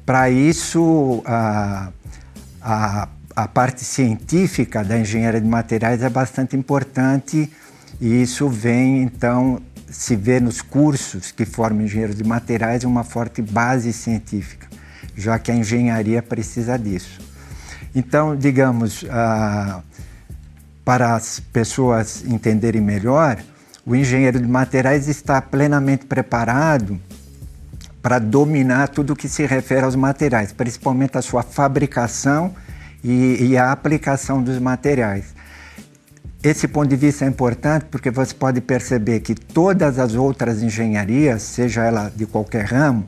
[0.06, 1.94] Para isso, a,
[2.62, 7.50] a, a parte científica da engenharia de materiais é bastante importante
[8.02, 13.42] e isso vem, então, se vê nos cursos que formam engenheiros de materiais uma forte
[13.42, 14.68] base científica,
[15.16, 17.22] já que a engenharia precisa disso.
[17.96, 19.06] Então, digamos,
[20.84, 23.42] para as pessoas entenderem melhor,
[23.86, 27.00] o engenheiro de materiais está plenamente preparado
[28.02, 32.54] para dominar tudo que se refere aos materiais, principalmente a sua fabricação
[33.04, 35.36] e, e a aplicação dos materiais.
[36.44, 41.42] Esse ponto de vista é importante porque você pode perceber que todas as outras engenharias,
[41.42, 43.06] seja ela de qualquer ramo,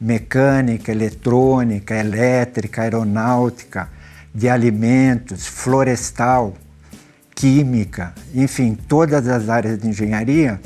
[0.00, 3.88] mecânica, eletrônica, elétrica, aeronáutica,
[4.34, 6.54] de alimentos, florestal,
[7.40, 10.60] química, enfim, todas as áreas de engenharia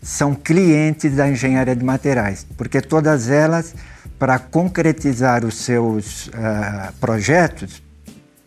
[0.00, 3.74] são clientes da engenharia de materiais, porque todas elas,
[4.18, 7.82] para concretizar os seus uh, projetos,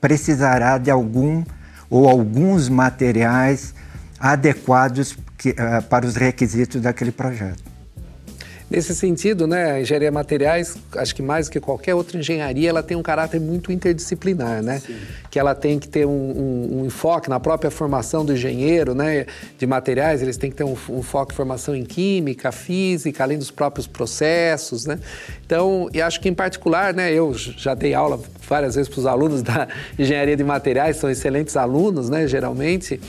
[0.01, 1.43] precisará de algum
[1.91, 3.75] ou alguns materiais
[4.19, 7.68] adequados que, uh, para os requisitos daquele projeto.
[8.69, 12.95] Nesse sentido, né, a engenharia materiais, acho que mais que qualquer outra engenharia, ela tem
[12.95, 14.79] um caráter muito interdisciplinar, né?
[14.79, 14.95] Sim.
[15.31, 19.25] Que ela tem que ter um, um, um, enfoque na própria formação do engenheiro, né,
[19.57, 23.39] de materiais, eles têm que ter um, um foco em formação em química, física, além
[23.39, 24.99] dos próprios processos, né?
[25.49, 29.07] Então, e acho que em particular, né, eu já dei aula várias vezes para os
[29.07, 33.01] alunos da engenharia de materiais, são excelentes alunos, né, geralmente,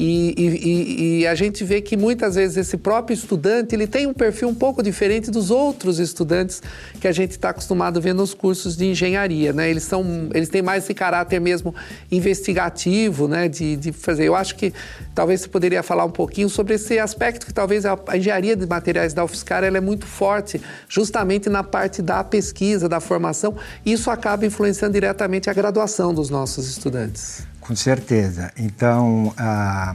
[0.00, 4.14] e, e, e, a gente vê que muitas vezes esse próprio estudante ele tem um
[4.14, 6.62] perfil um pouco diferente dos outros estudantes
[7.00, 9.68] que a gente está acostumado a ver nos cursos de engenharia, né?
[9.68, 11.74] Eles são, eles têm mais esse caráter mesmo
[12.12, 13.48] investigativo, né?
[13.48, 14.28] De, de fazer.
[14.28, 14.72] Eu acho que
[15.16, 18.66] talvez você poderia falar um pouquinho sobre esse aspecto que talvez a, a engenharia de
[18.68, 23.56] materiais da UFSCar ela é muito forte, justamente na parte da pesquisa, da formação.
[23.84, 27.46] Isso acaba influenciando diretamente a graduação dos nossos estudantes.
[27.60, 28.50] Com certeza.
[28.56, 29.94] Então, a,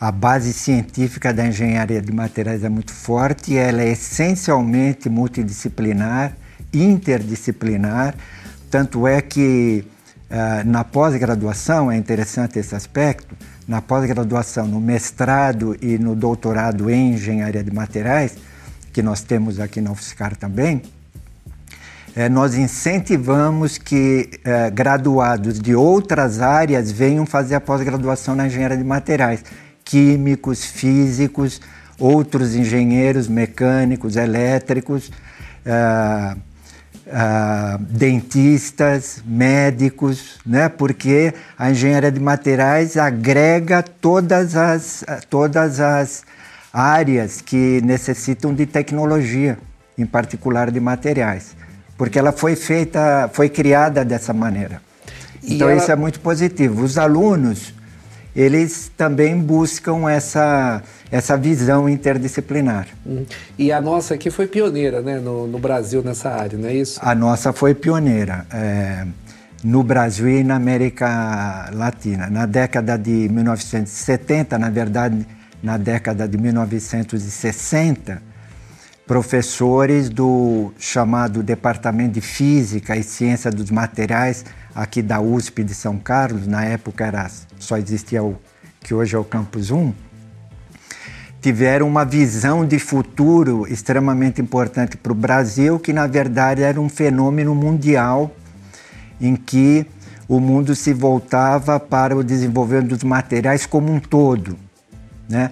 [0.00, 6.36] a base científica da engenharia de materiais é muito forte, ela é essencialmente multidisciplinar,
[6.72, 8.14] interdisciplinar,
[8.70, 9.84] tanto é que
[10.30, 17.12] uh, na pós-graduação, é interessante esse aspecto, na pós-graduação, no mestrado e no doutorado em
[17.12, 18.36] engenharia de materiais,
[18.92, 20.82] que nós temos aqui na UFSCar também,
[22.14, 28.76] é, nós incentivamos que é, graduados de outras áreas venham fazer a pós-graduação na engenharia
[28.76, 29.42] de materiais,
[29.82, 31.60] químicos, físicos,
[31.98, 35.10] outros engenheiros mecânicos, elétricos,
[35.64, 36.36] é,
[37.06, 40.68] é dentistas, médicos, né?
[40.68, 46.24] porque a engenharia de materiais agrega todas as, todas as
[46.72, 49.58] áreas que necessitam de tecnologia,
[49.96, 51.61] em particular de materiais
[52.02, 54.82] porque ela foi feita, foi criada dessa maneira.
[55.40, 55.80] Então ela...
[55.80, 56.82] isso é muito positivo.
[56.82, 57.72] Os alunos,
[58.34, 62.88] eles também buscam essa, essa visão interdisciplinar.
[63.06, 63.24] Uhum.
[63.56, 66.98] E a nossa aqui foi pioneira né, no, no, Brasil nessa área, não é isso?
[67.00, 68.46] A nossa foi pioneira.
[68.52, 69.06] É,
[69.62, 72.28] no Brasil e na América Latina.
[72.28, 75.24] Na década de 1970, na verdade,
[75.62, 78.31] na década de 1960,
[79.12, 84.42] professores do chamado Departamento de Física e Ciência dos Materiais
[84.74, 88.38] aqui da USP de São Carlos, na época era, só existia o
[88.80, 89.92] que hoje é o Campus 1,
[91.42, 96.88] tiveram uma visão de futuro extremamente importante para o Brasil, que na verdade era um
[96.88, 98.34] fenômeno mundial
[99.20, 99.84] em que
[100.26, 104.56] o mundo se voltava para o desenvolvimento dos materiais como um todo,
[105.28, 105.50] né?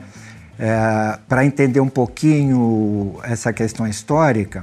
[0.62, 4.62] É, Para entender um pouquinho essa questão histórica,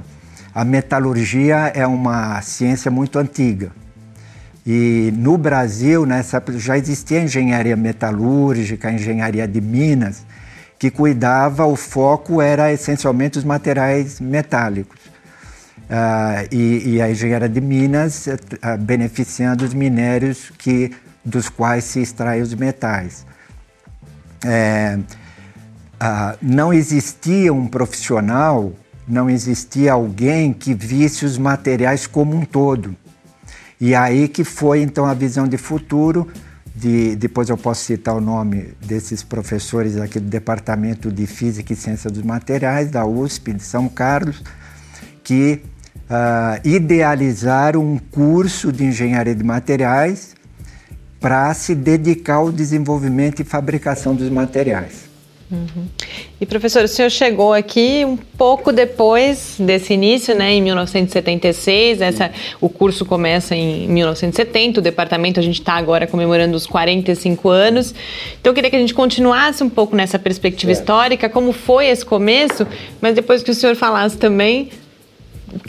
[0.54, 3.72] a metalurgia é uma ciência muito antiga.
[4.64, 10.24] E no Brasil, nessa já existia engenharia metalúrgica, engenharia de minas,
[10.78, 15.00] que cuidava, o foco era essencialmente os materiais metálicos.
[15.88, 22.00] Uh, e, e, a engenharia de minas uh, beneficiando os minérios que, dos quais se
[22.00, 23.26] extraem os metais.
[24.44, 24.98] É,
[26.00, 28.72] ah, não existia um profissional,
[29.06, 32.94] não existia alguém que visse os materiais como um todo.
[33.80, 36.28] E aí que foi então a visão de futuro,
[36.74, 41.76] de, depois eu posso citar o nome desses professores aqui do Departamento de Física e
[41.76, 44.42] Ciência dos Materiais, da USP de São Carlos,
[45.24, 45.62] que
[46.08, 50.36] uh, idealizaram um curso de engenharia de materiais
[51.20, 55.07] para se dedicar ao desenvolvimento e fabricação dos materiais.
[55.50, 55.86] Uhum.
[56.40, 62.00] E professor, o senhor chegou aqui um pouco depois desse início, né, em 1976.
[62.02, 62.30] Essa,
[62.60, 64.80] o curso começa em 1970.
[64.80, 67.94] O departamento a gente está agora comemorando os 45 anos.
[68.40, 72.04] Então eu queria que a gente continuasse um pouco nessa perspectiva histórica, como foi esse
[72.04, 72.66] começo,
[73.00, 74.70] mas depois que o senhor falasse também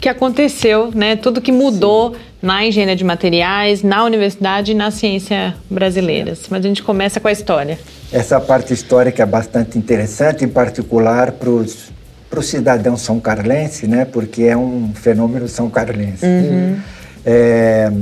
[0.00, 2.20] que aconteceu, né, tudo que mudou Sim.
[2.42, 6.42] na engenharia de materiais, na universidade e na ciência brasileiras.
[6.50, 7.78] Mas a gente começa com a história.
[8.12, 11.90] Essa parte histórica é bastante interessante, em particular para os
[12.30, 14.04] para o cidadão são carlense, né?
[14.04, 16.24] Porque é um fenômeno são carlense.
[16.24, 16.78] Uhum.
[17.26, 17.92] É,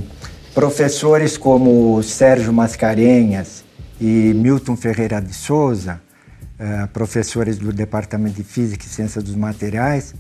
[0.55, 3.65] professores como Sérgio Mascarenhas
[3.99, 5.99] e Milton Ferreira de Souza,
[6.59, 10.15] é, professores do Departamento de Física e Ciência dos Materiais,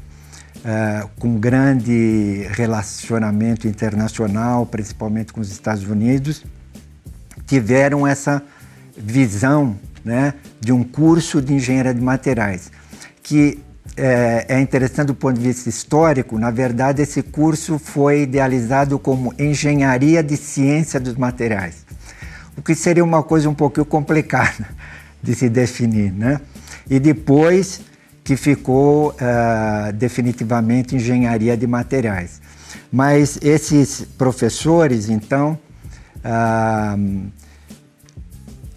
[0.59, 6.45] uh, com grande relacionamento internacional, principalmente com os Estados Unidos,
[7.47, 8.43] tiveram essa
[8.97, 12.71] visão né, de um curso de engenharia de materiais,
[13.23, 13.63] que
[13.97, 16.39] é, é, interessante do ponto de vista histórico.
[16.39, 21.85] Na verdade, esse curso foi idealizado como Engenharia de Ciência dos Materiais,
[22.57, 24.69] o que seria uma coisa um pouquinho complicada
[25.23, 26.41] de se definir, né?
[26.89, 27.81] E depois
[28.29, 32.43] que ficou uh, definitivamente Engenharia de Materiais.
[32.93, 35.59] Mas esses professores, então,
[36.19, 37.31] uh,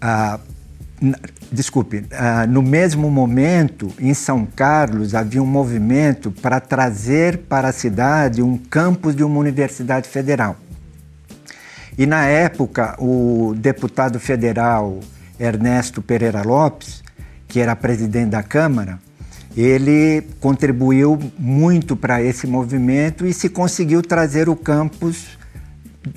[0.02, 0.40] uh,
[1.52, 2.06] desculpe,
[2.48, 8.56] no mesmo momento, em São Carlos, havia um movimento para trazer para a cidade um
[8.56, 10.56] campus de uma universidade federal.
[11.98, 14.98] E na época, o deputado federal
[15.38, 17.02] Ernesto Pereira Lopes,
[17.46, 18.98] que era presidente da Câmara,
[19.56, 25.38] ele contribuiu muito para esse movimento e se conseguiu trazer o campus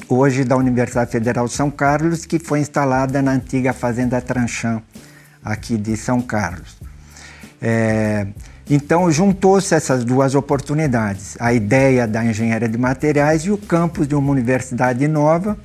[0.08, 4.82] hoje da Universidade Federal de São Carlos, que foi instalada na antiga Fazenda Tranchã,
[5.44, 6.78] aqui de São Carlos.
[7.62, 8.28] É,
[8.70, 14.16] então, juntou-se essas duas oportunidades, a ideia da engenharia de materiais e o campus de
[14.16, 15.58] uma universidade nova,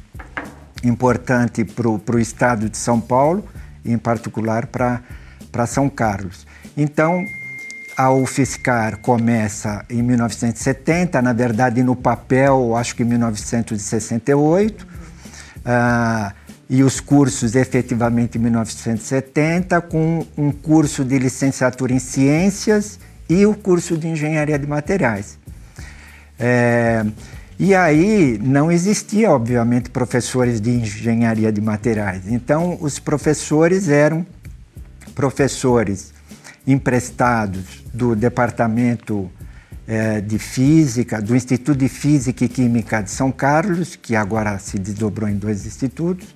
[0.84, 3.44] importante para o estado de São Paulo,
[3.84, 6.46] em particular para São Carlos.
[6.76, 7.24] Então,
[7.96, 16.32] a UFSCar começa em 1970, na verdade no papel, acho que em 1968, uh,
[16.68, 23.54] e os cursos efetivamente em 1970, com um curso de licenciatura em ciências e o
[23.54, 25.38] curso de engenharia de materiais.
[26.38, 27.04] É,
[27.58, 32.22] e aí não existia, obviamente, professores de engenharia de materiais.
[32.26, 34.24] Então, os professores eram
[35.14, 36.14] professores
[36.72, 39.30] emprestados do Departamento
[39.86, 44.78] eh, de Física, do Instituto de Física e Química de São Carlos, que agora se
[44.78, 46.28] desdobrou em dois institutos,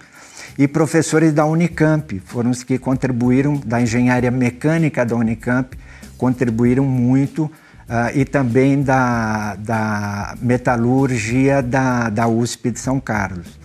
[0.58, 5.76] e professores da Unicamp, foram os que contribuíram, da Engenharia Mecânica da Unicamp,
[6.16, 7.50] contribuíram muito,
[7.88, 13.58] uh, e também da, da Metalurgia da, da USP de São Carlos.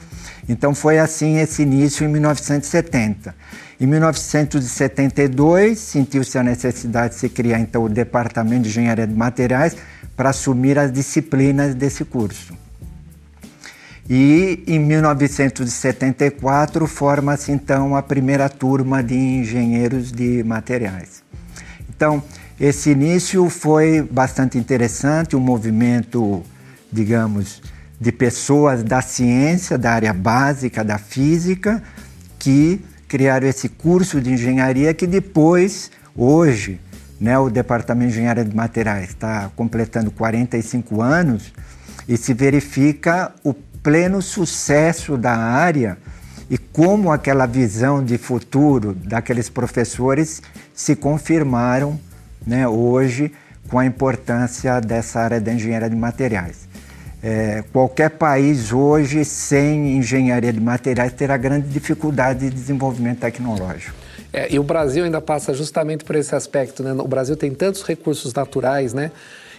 [0.48, 3.36] Então foi assim esse início em 1970.
[3.80, 9.78] Em 1972, sentiu-se a necessidade de se criar então o Departamento de Engenharia de Materiais
[10.18, 12.54] para assumir as disciplinas desse curso.
[14.10, 21.24] E em 1974 forma-se então a primeira turma de engenheiros de materiais.
[21.90, 22.22] Então,
[22.60, 26.44] esse início foi bastante interessante, um movimento,
[26.92, 27.62] digamos,
[28.02, 31.82] de pessoas da ciência, da área básica da física,
[32.38, 36.80] que criaram esse curso de engenharia que depois, hoje,
[37.20, 41.52] né, o Departamento de Engenharia de Materiais está completando 45 anos
[42.08, 45.98] e se verifica o pleno sucesso da área
[46.50, 50.42] e como aquela visão de futuro daqueles professores
[50.74, 52.00] se confirmaram
[52.46, 53.32] né, hoje
[53.70, 56.69] com a importância dessa área da engenharia de materiais.
[57.22, 63.94] É, qualquer país hoje sem engenharia de materiais terá grande dificuldade de desenvolvimento tecnológico.
[64.32, 66.84] É, e o Brasil ainda passa justamente por esse aspecto.
[66.84, 66.94] Né?
[66.94, 69.12] O Brasil tem tantos recursos naturais, né?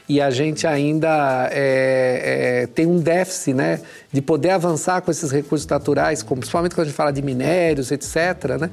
[0.09, 3.81] E a gente ainda é, é, tem um déficit, né?
[4.13, 8.59] De poder avançar com esses recursos naturais, principalmente quando a gente fala de minérios, etc.
[8.59, 8.71] Né?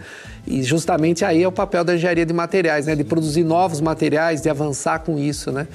[0.47, 2.95] E justamente aí é o papel da engenharia de materiais, né?
[2.95, 5.67] De produzir novos materiais, de avançar com isso, né?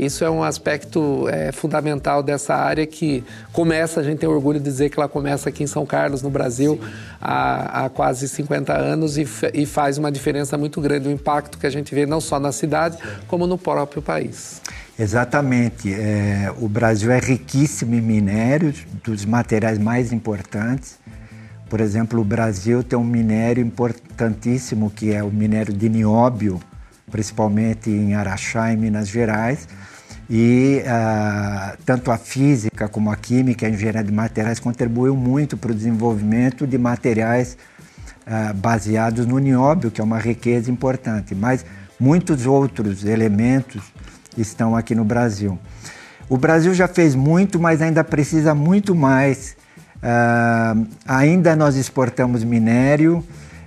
[0.00, 3.22] Isso é um aspecto é, fundamental dessa área que
[3.52, 6.30] começa, a gente tem orgulho de dizer que ela começa aqui em São Carlos, no
[6.30, 6.80] Brasil,
[7.20, 11.66] há, há, quase 50 anos e, e, faz uma diferença muito grande, o impacto que
[11.66, 12.96] a gente vê não só na cidade,
[13.28, 14.62] como no próprio país.
[14.98, 15.92] Exatamente.
[15.92, 20.98] É, o Brasil é riquíssimo em minérios, dos materiais mais importantes.
[21.68, 26.58] Por exemplo, o Brasil tem um minério importantíssimo que é o minério de nióbio,
[27.10, 29.68] principalmente em Araxá, em Minas Gerais,
[30.32, 35.72] e uh, tanto a física como a química, a engenharia de materiais contribuiu muito para
[35.72, 37.58] o desenvolvimento de materiais
[38.28, 41.34] uh, baseados no nióbio, que é uma riqueza importante.
[41.34, 41.66] Mas
[41.98, 43.82] muitos outros elementos
[44.38, 45.58] estão aqui no Brasil.
[46.28, 49.56] O Brasil já fez muito, mas ainda precisa muito mais.
[49.96, 53.24] Uh, ainda nós exportamos minério,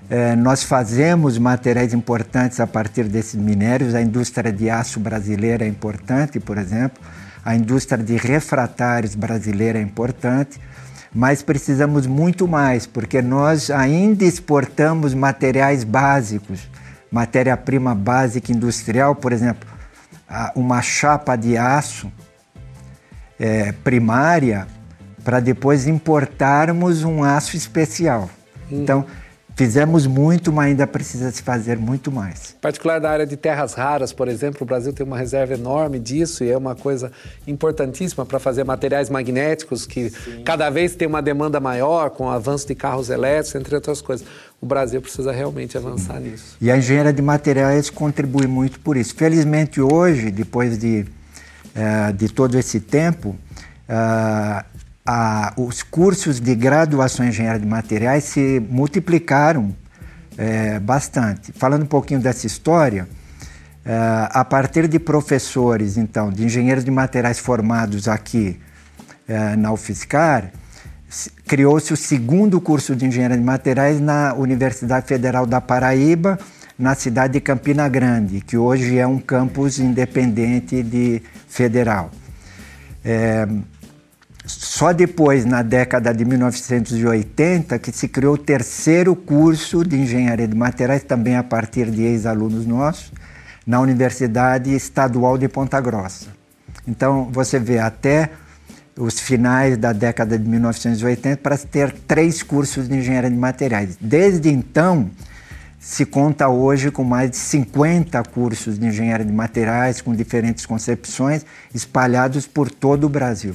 [0.10, 3.96] é, nós fazemos materiais importantes a partir desses minérios.
[3.96, 7.02] A indústria de aço brasileira é importante, por exemplo.
[7.44, 10.60] A indústria de refratários brasileira é importante.
[11.16, 16.68] Mas precisamos muito mais, porque nós ainda exportamos materiais básicos,
[17.12, 19.70] matéria-prima básica industrial, por exemplo,
[20.56, 22.12] uma chapa de aço
[23.40, 24.66] é, primária
[25.24, 28.28] para depois importarmos um aço especial.
[28.72, 28.82] Hum.
[28.82, 29.06] Então,
[29.56, 32.56] Fizemos muito, mas ainda precisa se fazer muito mais.
[32.58, 36.00] Em particular da área de terras raras, por exemplo, o Brasil tem uma reserva enorme
[36.00, 37.12] disso e é uma coisa
[37.46, 40.44] importantíssima para fazer materiais magnéticos que Sim.
[40.44, 44.26] cada vez tem uma demanda maior com o avanço de carros elétricos, entre outras coisas.
[44.60, 46.32] O Brasil precisa realmente avançar Sim.
[46.32, 46.58] nisso.
[46.60, 49.14] E a engenharia de materiais contribui muito por isso.
[49.14, 51.06] Felizmente hoje, depois de,
[51.76, 53.30] uh, de todo esse tempo,
[53.88, 54.66] uh,
[55.06, 59.76] a, os cursos de graduação em engenharia de materiais se multiplicaram
[60.38, 61.52] é, bastante.
[61.52, 63.08] Falando um pouquinho dessa história,
[63.86, 63.94] é,
[64.32, 68.60] a partir de professores, então, de engenheiros de materiais formados aqui
[69.28, 70.52] é, na UFSCar,
[71.46, 76.40] criou-se o segundo curso de engenharia de materiais na Universidade Federal da Paraíba,
[76.80, 82.10] na cidade de Campina Grande, que hoje é um campus independente de federal.
[83.06, 83.48] É,
[84.46, 90.56] só depois, na década de 1980, que se criou o terceiro curso de engenharia de
[90.56, 93.14] materiais, também a partir de ex-alunos nossos,
[93.66, 96.28] na Universidade Estadual de Ponta Grossa.
[96.86, 98.32] Então, você vê até
[98.98, 103.98] os finais da década de 1980 para ter três cursos de engenharia de materiais.
[104.00, 105.10] Desde então,
[105.80, 111.46] se conta hoje com mais de 50 cursos de engenharia de materiais, com diferentes concepções,
[111.74, 113.54] espalhados por todo o Brasil.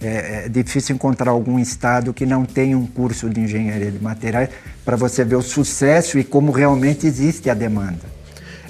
[0.00, 4.50] É, é, difícil encontrar algum estado que não tenha um curso de engenharia de materiais
[4.84, 8.16] para você ver o sucesso e como realmente existe a demanda.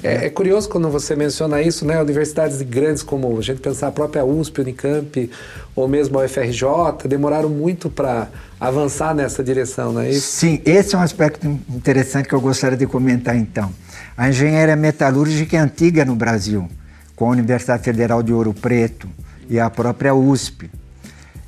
[0.02, 2.00] É, é, curioso quando você menciona isso, né?
[2.00, 5.30] Universidades grandes como a gente pensar a própria USP, Unicamp
[5.74, 8.28] ou mesmo a UFRJ demoraram muito para
[8.60, 10.28] avançar nessa direção, não é isso?
[10.28, 13.72] Sim, esse é um aspecto interessante que eu gostaria de comentar então.
[14.16, 16.68] A engenharia metalúrgica é antiga no Brasil,
[17.14, 19.08] com a Universidade Federal de Ouro Preto
[19.48, 20.70] e a própria USP.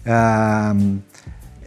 [0.04, 0.74] Ah,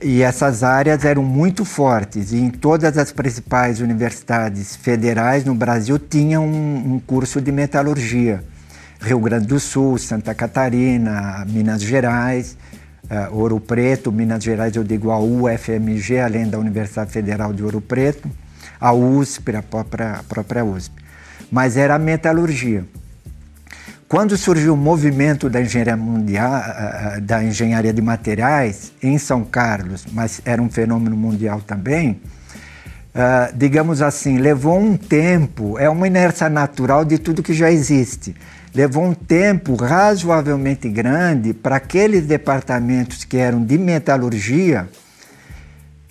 [0.01, 5.99] e essas áreas eram muito fortes, e em todas as principais universidades federais no Brasil
[5.99, 8.43] tinham um, um curso de metalurgia.
[8.99, 12.57] Rio Grande do Sul, Santa Catarina, Minas Gerais,
[13.03, 17.79] uh, Ouro Preto, Minas Gerais eu digo a UFMG, além da Universidade Federal de Ouro
[17.79, 18.29] Preto,
[18.79, 20.95] a USP, a própria, a própria USP.
[21.51, 22.85] Mas era a metalurgia.
[24.11, 29.45] Quando surgiu o movimento da engenharia mundial, eh, eh, da engenharia de materiais em São
[29.45, 32.19] Carlos, mas era um fenômeno mundial também,
[33.15, 38.35] uh, digamos assim, levou um tempo, é uma inércia natural de tudo que já existe.
[38.75, 44.89] Levou um tempo razoavelmente grande para aqueles departamentos que eram de metalurgia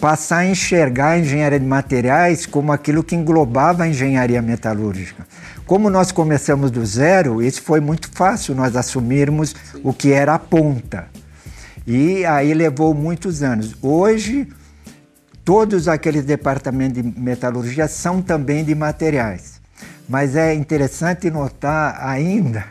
[0.00, 5.26] passar a enxergar a engenharia de materiais como aquilo que englobava a engenharia metalúrgica.
[5.66, 9.80] Como nós começamos do zero, isso foi muito fácil nós assumirmos Sim.
[9.84, 11.06] o que era a ponta.
[11.86, 13.76] E aí levou muitos anos.
[13.82, 14.48] Hoje,
[15.44, 19.60] todos aqueles departamentos de metalurgia são também de materiais.
[20.08, 22.64] Mas é interessante notar ainda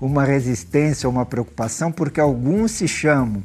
[0.00, 3.42] uma resistência, uma preocupação, porque alguns se chamam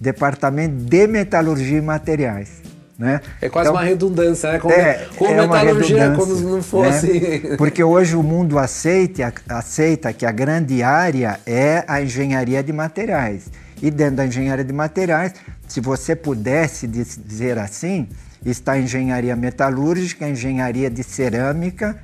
[0.00, 2.71] departamento de metalurgia e materiais.
[2.98, 3.20] Né?
[3.40, 4.58] É quase então, uma redundância, né?
[4.58, 7.20] Como, é, como é metalurgia, como não fosse.
[7.20, 7.56] Né?
[7.56, 13.50] Porque hoje o mundo aceita, aceita que a grande área é a engenharia de materiais.
[13.80, 15.34] E dentro da engenharia de materiais,
[15.66, 18.08] se você pudesse dizer assim,
[18.44, 21.98] está a engenharia metalúrgica, a engenharia de cerâmica,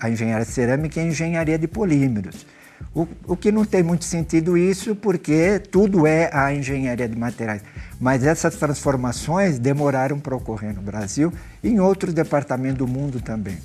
[0.00, 2.46] a engenharia cerâmica e a engenharia de polímeros.
[2.94, 7.62] O, o que não tem muito sentido isso, porque tudo é a engenharia de materiais.
[8.04, 11.32] Mas essas transformações demoraram para ocorrer no Brasil
[11.62, 13.56] e em outros departamentos do mundo também.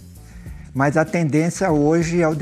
[0.74, 2.38] Mas a tendência hoje é, o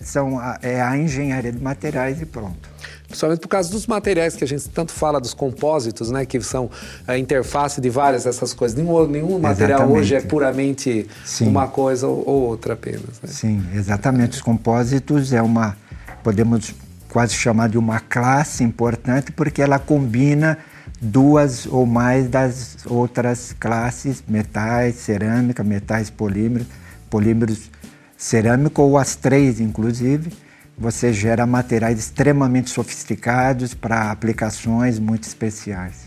[0.00, 2.68] são a, é a engenharia de materiais e pronto.
[3.06, 6.26] Principalmente por causa dos materiais que a gente tanto fala, dos compósitos, né?
[6.26, 6.68] Que são
[7.06, 8.76] a interface de várias dessas coisas.
[8.76, 10.00] Nenhum, nenhum material exatamente.
[10.00, 11.46] hoje é puramente Sim.
[11.46, 13.20] uma coisa ou outra apenas.
[13.22, 13.28] Né?
[13.28, 14.32] Sim, exatamente.
[14.32, 15.76] Os compósitos é uma,
[16.24, 16.74] podemos
[17.08, 20.58] quase chamar de uma classe importante, porque ela combina
[21.06, 26.66] duas ou mais das outras classes, metais, cerâmica, metais polímeros,
[27.08, 27.70] polímeros
[28.16, 30.32] cerâmico ou as três, inclusive.
[30.78, 36.06] Você gera materiais extremamente sofisticados para aplicações muito especiais.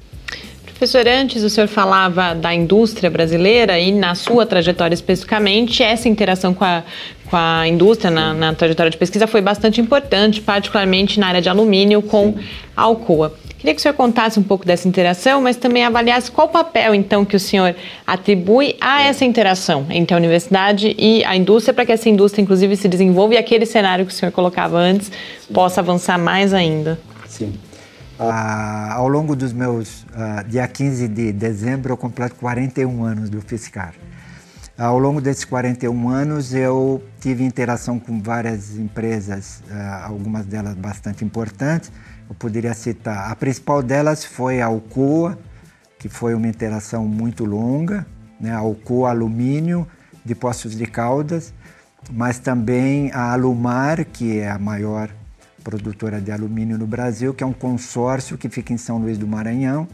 [0.65, 6.53] Professor, antes o senhor falava da indústria brasileira e na sua trajetória especificamente, essa interação
[6.53, 6.83] com a,
[7.25, 11.49] com a indústria na, na trajetória de pesquisa foi bastante importante, particularmente na área de
[11.49, 12.35] alumínio com
[12.77, 13.37] a Alcoa.
[13.59, 16.95] Queria que o senhor contasse um pouco dessa interação, mas também avaliasse qual o papel,
[16.95, 17.75] então, que o senhor
[18.07, 22.77] atribui a essa interação entre a universidade e a indústria, para que essa indústria, inclusive,
[22.77, 25.11] se desenvolva e aquele cenário que o senhor colocava antes
[25.53, 26.97] possa avançar mais ainda.
[27.27, 27.53] Sim.
[28.17, 33.41] Ah, ao longo dos meus, ah, dia 15 de dezembro, eu completo 41 anos do
[33.41, 33.93] Fiscar.
[34.77, 41.25] Ao longo desses 41 anos, eu tive interação com várias empresas, ah, algumas delas bastante
[41.25, 41.91] importantes.
[42.29, 45.37] Eu poderia citar, a principal delas foi a Alcoa,
[45.97, 48.05] que foi uma interação muito longa,
[48.39, 48.53] né?
[48.53, 49.87] Alcoa Alumínio
[50.23, 51.51] de Poços de Caldas,
[52.11, 55.09] mas também a Alumar, que é a maior
[55.63, 59.27] produtora de alumínio no Brasil, que é um consórcio que fica em São Luís do
[59.27, 59.87] Maranhão,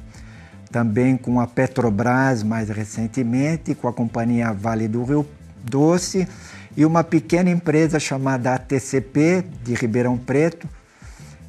[0.69, 5.25] também com a Petrobras mais recentemente, com a companhia Vale do Rio
[5.63, 6.27] Doce
[6.75, 10.67] e uma pequena empresa chamada ATCP de Ribeirão Preto,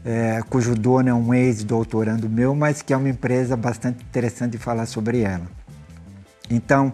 [0.07, 4.59] é, cujo dono é um ex-doutorando meu, mas que é uma empresa bastante interessante de
[4.59, 5.47] falar sobre ela.
[6.49, 6.93] Então,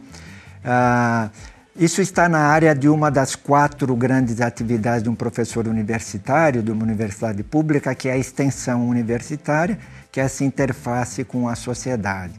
[0.64, 1.28] ah,
[1.76, 6.72] isso está na área de uma das quatro grandes atividades de um professor universitário, de
[6.72, 9.78] uma universidade pública, que é a extensão universitária,
[10.10, 12.32] que é essa interface com a sociedade.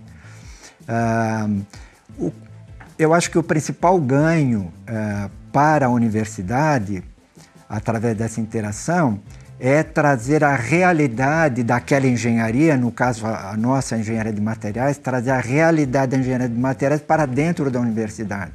[0.90, 1.64] Uh,
[2.18, 2.34] o,
[2.98, 7.04] eu acho que o principal ganho uh, para a universidade,
[7.70, 9.20] através dessa interação,
[9.60, 15.40] é trazer a realidade daquela engenharia, no caso a nossa engenharia de materiais, trazer a
[15.40, 18.54] realidade da engenharia de materiais para dentro da universidade.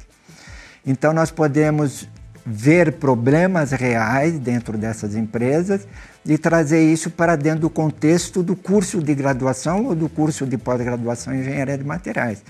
[0.85, 2.07] Então, nós podemos
[2.45, 5.87] ver problemas reais dentro dessas empresas
[6.25, 10.57] e trazer isso para dentro do contexto do curso de graduação ou do curso de
[10.57, 12.43] pós-graduação em engenharia de materiais.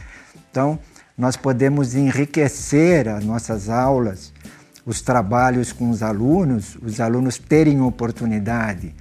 [0.50, 0.80] Então,
[1.18, 4.32] nós podemos enriquecer as nossas aulas,
[4.86, 8.94] os trabalhos com os alunos, os alunos terem oportunidade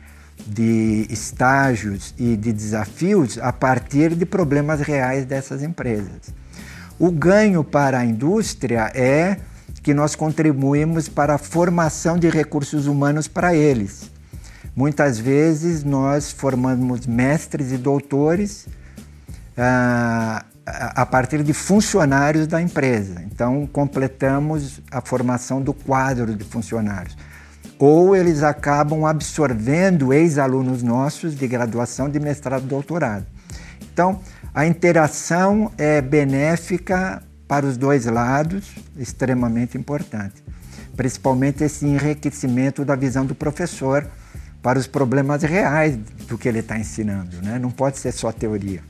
[0.46, 6.32] de estágios e de desafios a partir de problemas reais dessas empresas.
[6.98, 9.38] O ganho para a indústria é
[9.82, 14.10] que nós contribuímos para a formação de recursos humanos para eles.
[14.74, 18.66] Muitas vezes nós formamos mestres e doutores
[19.56, 20.44] ah,
[20.94, 23.22] a partir de funcionários da empresa.
[23.22, 27.16] Então, completamos a formação do quadro de funcionários.
[27.78, 33.24] Ou eles acabam absorvendo ex-alunos nossos de graduação, de mestrado doutorado.
[33.92, 34.20] Então,
[34.54, 40.44] a interação é benéfica para os dois lados, extremamente importante.
[40.96, 44.06] Principalmente esse enriquecimento da visão do professor
[44.60, 45.96] para os problemas reais
[46.26, 47.58] do que ele está ensinando, né?
[47.58, 48.82] Não pode ser só teoria.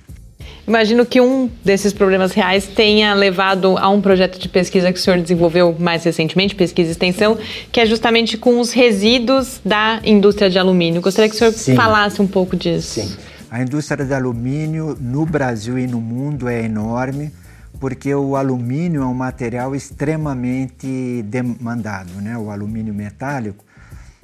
[0.67, 5.03] Imagino que um desses problemas reais tenha levado a um projeto de pesquisa que o
[5.03, 7.39] senhor desenvolveu mais recentemente, pesquisa e extensão,
[7.73, 11.01] que é justamente com os resíduos da indústria de alumínio.
[11.01, 11.75] Gostaria que o senhor Sim.
[11.75, 13.01] falasse um pouco disso.
[13.01, 13.17] Sim.
[13.51, 17.33] A indústria de alumínio no Brasil e no mundo é enorme,
[17.81, 22.37] porque o alumínio é um material extremamente demandado, né?
[22.37, 23.65] O alumínio metálico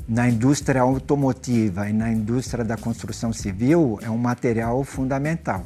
[0.06, 5.64] na indústria automotiva e na indústria da construção civil é um material fundamental.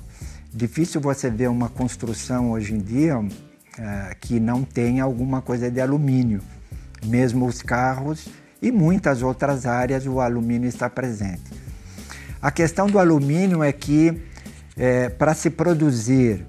[0.52, 3.22] Difícil você ver uma construção hoje em dia
[3.78, 6.40] é, que não tenha alguma coisa de alumínio.
[7.04, 8.28] Mesmo os carros
[8.60, 11.52] e muitas outras áreas o alumínio está presente.
[12.40, 14.20] A questão do alumínio é que
[14.76, 16.46] é, para se produzir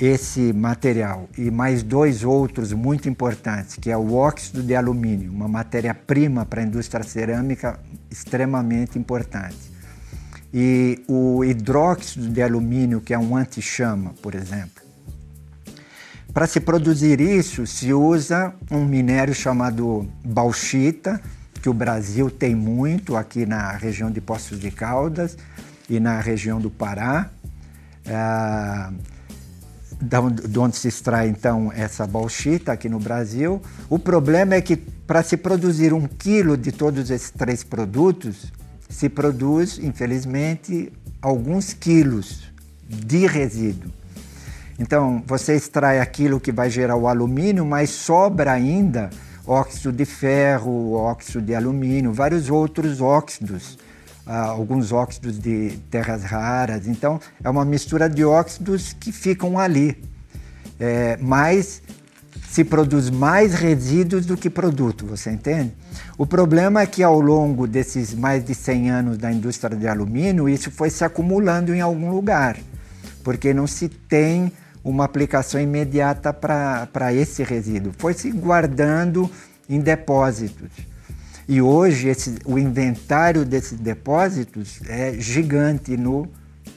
[0.00, 5.46] esse material e mais dois outros muito importantes, que é o óxido de alumínio, uma
[5.46, 7.78] matéria-prima para a indústria cerâmica
[8.10, 9.73] extremamente importante.
[10.56, 14.84] E o hidróxido de alumínio, que é um antichama, por exemplo.
[16.32, 21.20] Para se produzir isso, se usa um minério chamado bauxita,
[21.60, 25.36] que o Brasil tem muito aqui na região de Poços de Caldas
[25.90, 27.30] e na região do Pará,
[28.06, 28.92] é,
[30.48, 33.60] de onde se extrai então essa bauxita aqui no Brasil.
[33.90, 38.52] O problema é que para se produzir um quilo de todos esses três produtos,
[38.94, 42.44] se produz, infelizmente, alguns quilos
[42.88, 43.90] de resíduo.
[44.78, 49.10] Então, você extrai aquilo que vai gerar o alumínio, mas sobra ainda
[49.44, 53.76] óxido de ferro, óxido de alumínio, vários outros óxidos,
[54.24, 56.86] ah, alguns óxidos de terras raras.
[56.86, 60.00] Então, é uma mistura de óxidos que ficam ali.
[60.78, 61.82] É, mas
[62.48, 65.72] se produz mais resíduos do que produto, você entende?
[66.16, 70.48] O problema é que ao longo desses mais de 100 anos da indústria de alumínio,
[70.48, 72.56] isso foi se acumulando em algum lugar,
[73.22, 77.92] porque não se tem uma aplicação imediata para esse resíduo.
[77.96, 79.30] Foi se guardando
[79.68, 80.70] em depósitos.
[81.48, 86.28] E hoje esse, o inventário desses depósitos é gigante no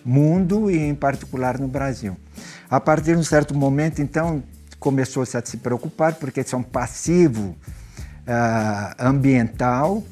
[0.03, 2.18] mundo e, em particular, no Brasil.
[2.70, 4.43] A partir de um certo momento, então,
[4.80, 7.55] começou-se a se preocupar, porque isso é um passivo
[8.99, 10.03] ambiental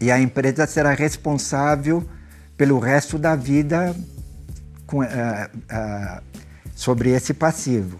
[0.00, 2.06] e a empresa será responsável
[2.56, 3.94] pelo resto da vida
[4.86, 6.22] com, uh, uh,
[6.74, 7.98] sobre esse passivo.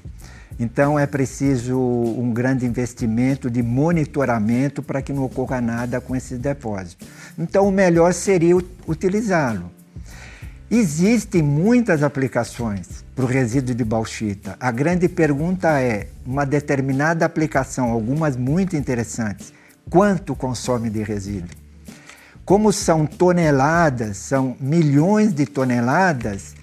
[0.58, 6.38] Então é preciso um grande investimento de monitoramento para que não ocorra nada com esses
[6.38, 7.08] depósitos.
[7.36, 8.56] Então o melhor seria
[8.86, 9.70] utilizá-lo.
[10.76, 14.56] Existem muitas aplicações para o resíduo de bauxita.
[14.58, 19.52] A grande pergunta é: uma determinada aplicação, algumas muito interessantes,
[19.88, 21.56] quanto consome de resíduo?
[22.44, 26.56] Como são toneladas, são milhões de toneladas,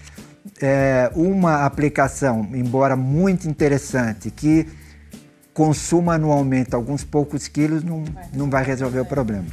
[0.62, 4.68] é, uma aplicação, embora muito interessante, que
[5.53, 8.03] consuma anualmente alguns poucos quilos, não,
[8.34, 9.47] não vai resolver o problema.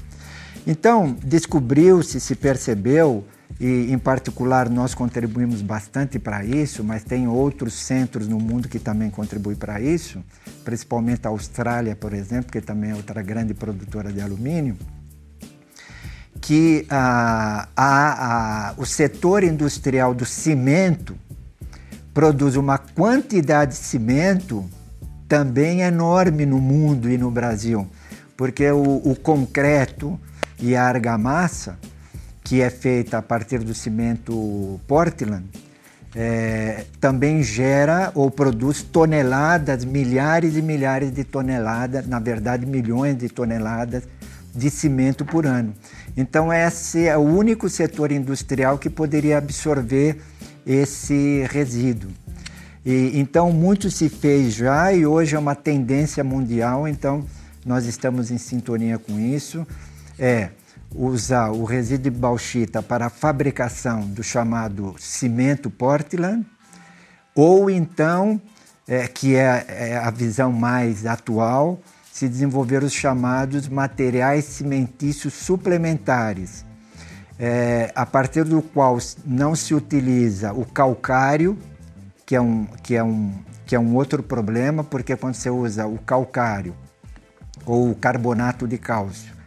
[0.66, 3.24] Então, descobriu-se, se percebeu,
[3.60, 8.78] e em particular nós contribuímos bastante para isso, mas tem outros centros no mundo que
[8.78, 10.22] também contribuem para isso,
[10.64, 14.76] principalmente a Austrália, por exemplo, que também é outra grande produtora de alumínio
[16.40, 21.16] que ah, a, a, o setor industrial do cimento
[22.14, 24.64] produz uma quantidade de cimento
[25.28, 27.86] também enorme no mundo e no Brasil,
[28.36, 30.18] porque o, o concreto
[30.58, 31.78] e a argamassa,
[32.48, 35.44] que é feita a partir do cimento Portland,
[36.16, 43.28] é, também gera ou produz toneladas, milhares e milhares de toneladas, na verdade milhões de
[43.28, 44.04] toneladas
[44.54, 45.74] de cimento por ano.
[46.16, 50.16] Então, esse é o único setor industrial que poderia absorver
[50.66, 52.10] esse resíduo.
[52.82, 57.26] E, então, muito se fez já e hoje é uma tendência mundial, então
[57.64, 59.66] nós estamos em sintonia com isso.
[60.18, 60.48] É
[60.94, 66.46] usar o resíduo de bauxita para a fabricação do chamado cimento Portland,
[67.34, 68.40] ou então,
[68.86, 71.80] é, que é, é a visão mais atual,
[72.12, 76.64] se desenvolveram os chamados materiais cimentícios suplementares,
[77.38, 81.56] é, a partir do qual não se utiliza o calcário,
[82.26, 83.32] que é um, que é um,
[83.64, 86.74] que é um outro problema, porque quando você usa o calcário
[87.64, 89.37] ou o carbonato de cálcio,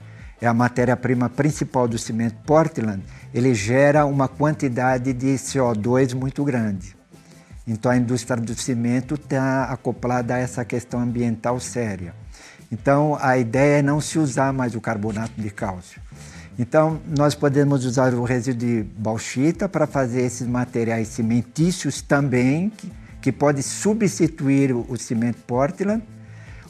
[0.42, 6.96] é a matéria-prima principal do cimento Portland, ele gera uma quantidade de CO2 muito grande.
[7.68, 12.14] Então a indústria do cimento está acoplada a essa questão ambiental séria.
[12.72, 16.02] Então, a ideia é não se usar mais o carbonato de cálcio.
[16.58, 22.92] Então, nós podemos usar o resíduo de bauxita para fazer esses materiais cimentícios também, que,
[23.22, 26.02] que pode substituir o, o cimento Portland,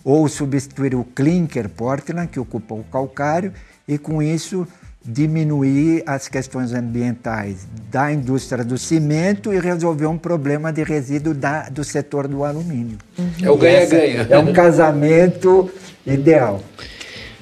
[0.03, 3.53] ou substituir o clinker Portland, que ocupa o calcário,
[3.87, 4.67] e com isso
[5.03, 11.69] diminuir as questões ambientais da indústria do cimento e resolver um problema de resíduo da,
[11.69, 12.97] do setor do alumínio.
[13.17, 13.31] Uhum.
[13.41, 14.27] É o ganha-ganha.
[14.29, 15.71] É um casamento
[16.05, 16.61] ideal.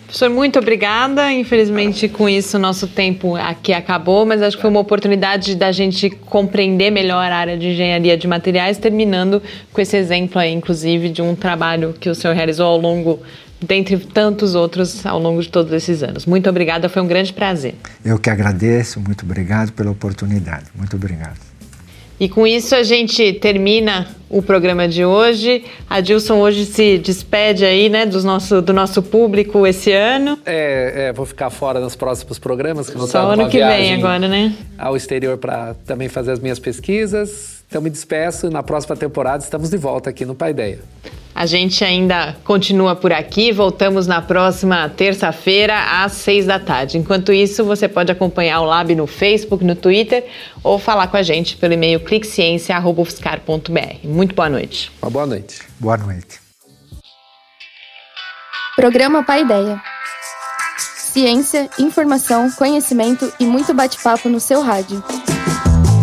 [0.10, 1.32] Professor, muito obrigada.
[1.32, 6.10] Infelizmente, com isso, nosso tempo aqui acabou, mas acho que foi uma oportunidade da gente
[6.10, 9.39] compreender melhor a área de engenharia de materiais, terminando
[9.72, 13.20] com esse exemplo aí, inclusive, de um trabalho que o senhor realizou ao longo
[13.62, 16.26] dentre tantos outros ao longo de todos esses anos.
[16.26, 17.76] Muito obrigada, foi um grande prazer.
[18.03, 20.66] Eu que agradeço, muito obrigado pela oportunidade.
[20.76, 21.49] Muito obrigado.
[22.20, 25.64] E com isso a gente termina o programa de hoje.
[25.90, 30.38] A Dilson hoje se despede aí, né, do nosso, do nosso público esse ano.
[30.46, 32.90] É, é vou ficar fora nos próximos programas.
[32.90, 34.54] Que vou Só ano que vem agora, né?
[34.78, 37.59] Ao exterior para também fazer as minhas pesquisas.
[37.70, 38.50] Então me despeço.
[38.50, 40.80] Na próxima temporada estamos de volta aqui no Paideia.
[41.36, 46.98] A gente ainda continua por aqui, voltamos na próxima terça-feira, às seis da tarde.
[46.98, 50.26] Enquanto isso, você pode acompanhar o Lab no Facebook, no Twitter
[50.64, 54.00] ou falar com a gente pelo e-mail cliqueciência.ufscar.br.
[54.04, 54.92] Muito boa noite.
[55.02, 55.62] Uma boa noite.
[55.80, 56.42] Boa noite.
[58.76, 59.82] Programa Pai Ideia.
[60.78, 65.02] Ciência, informação, conhecimento e muito bate-papo no seu rádio.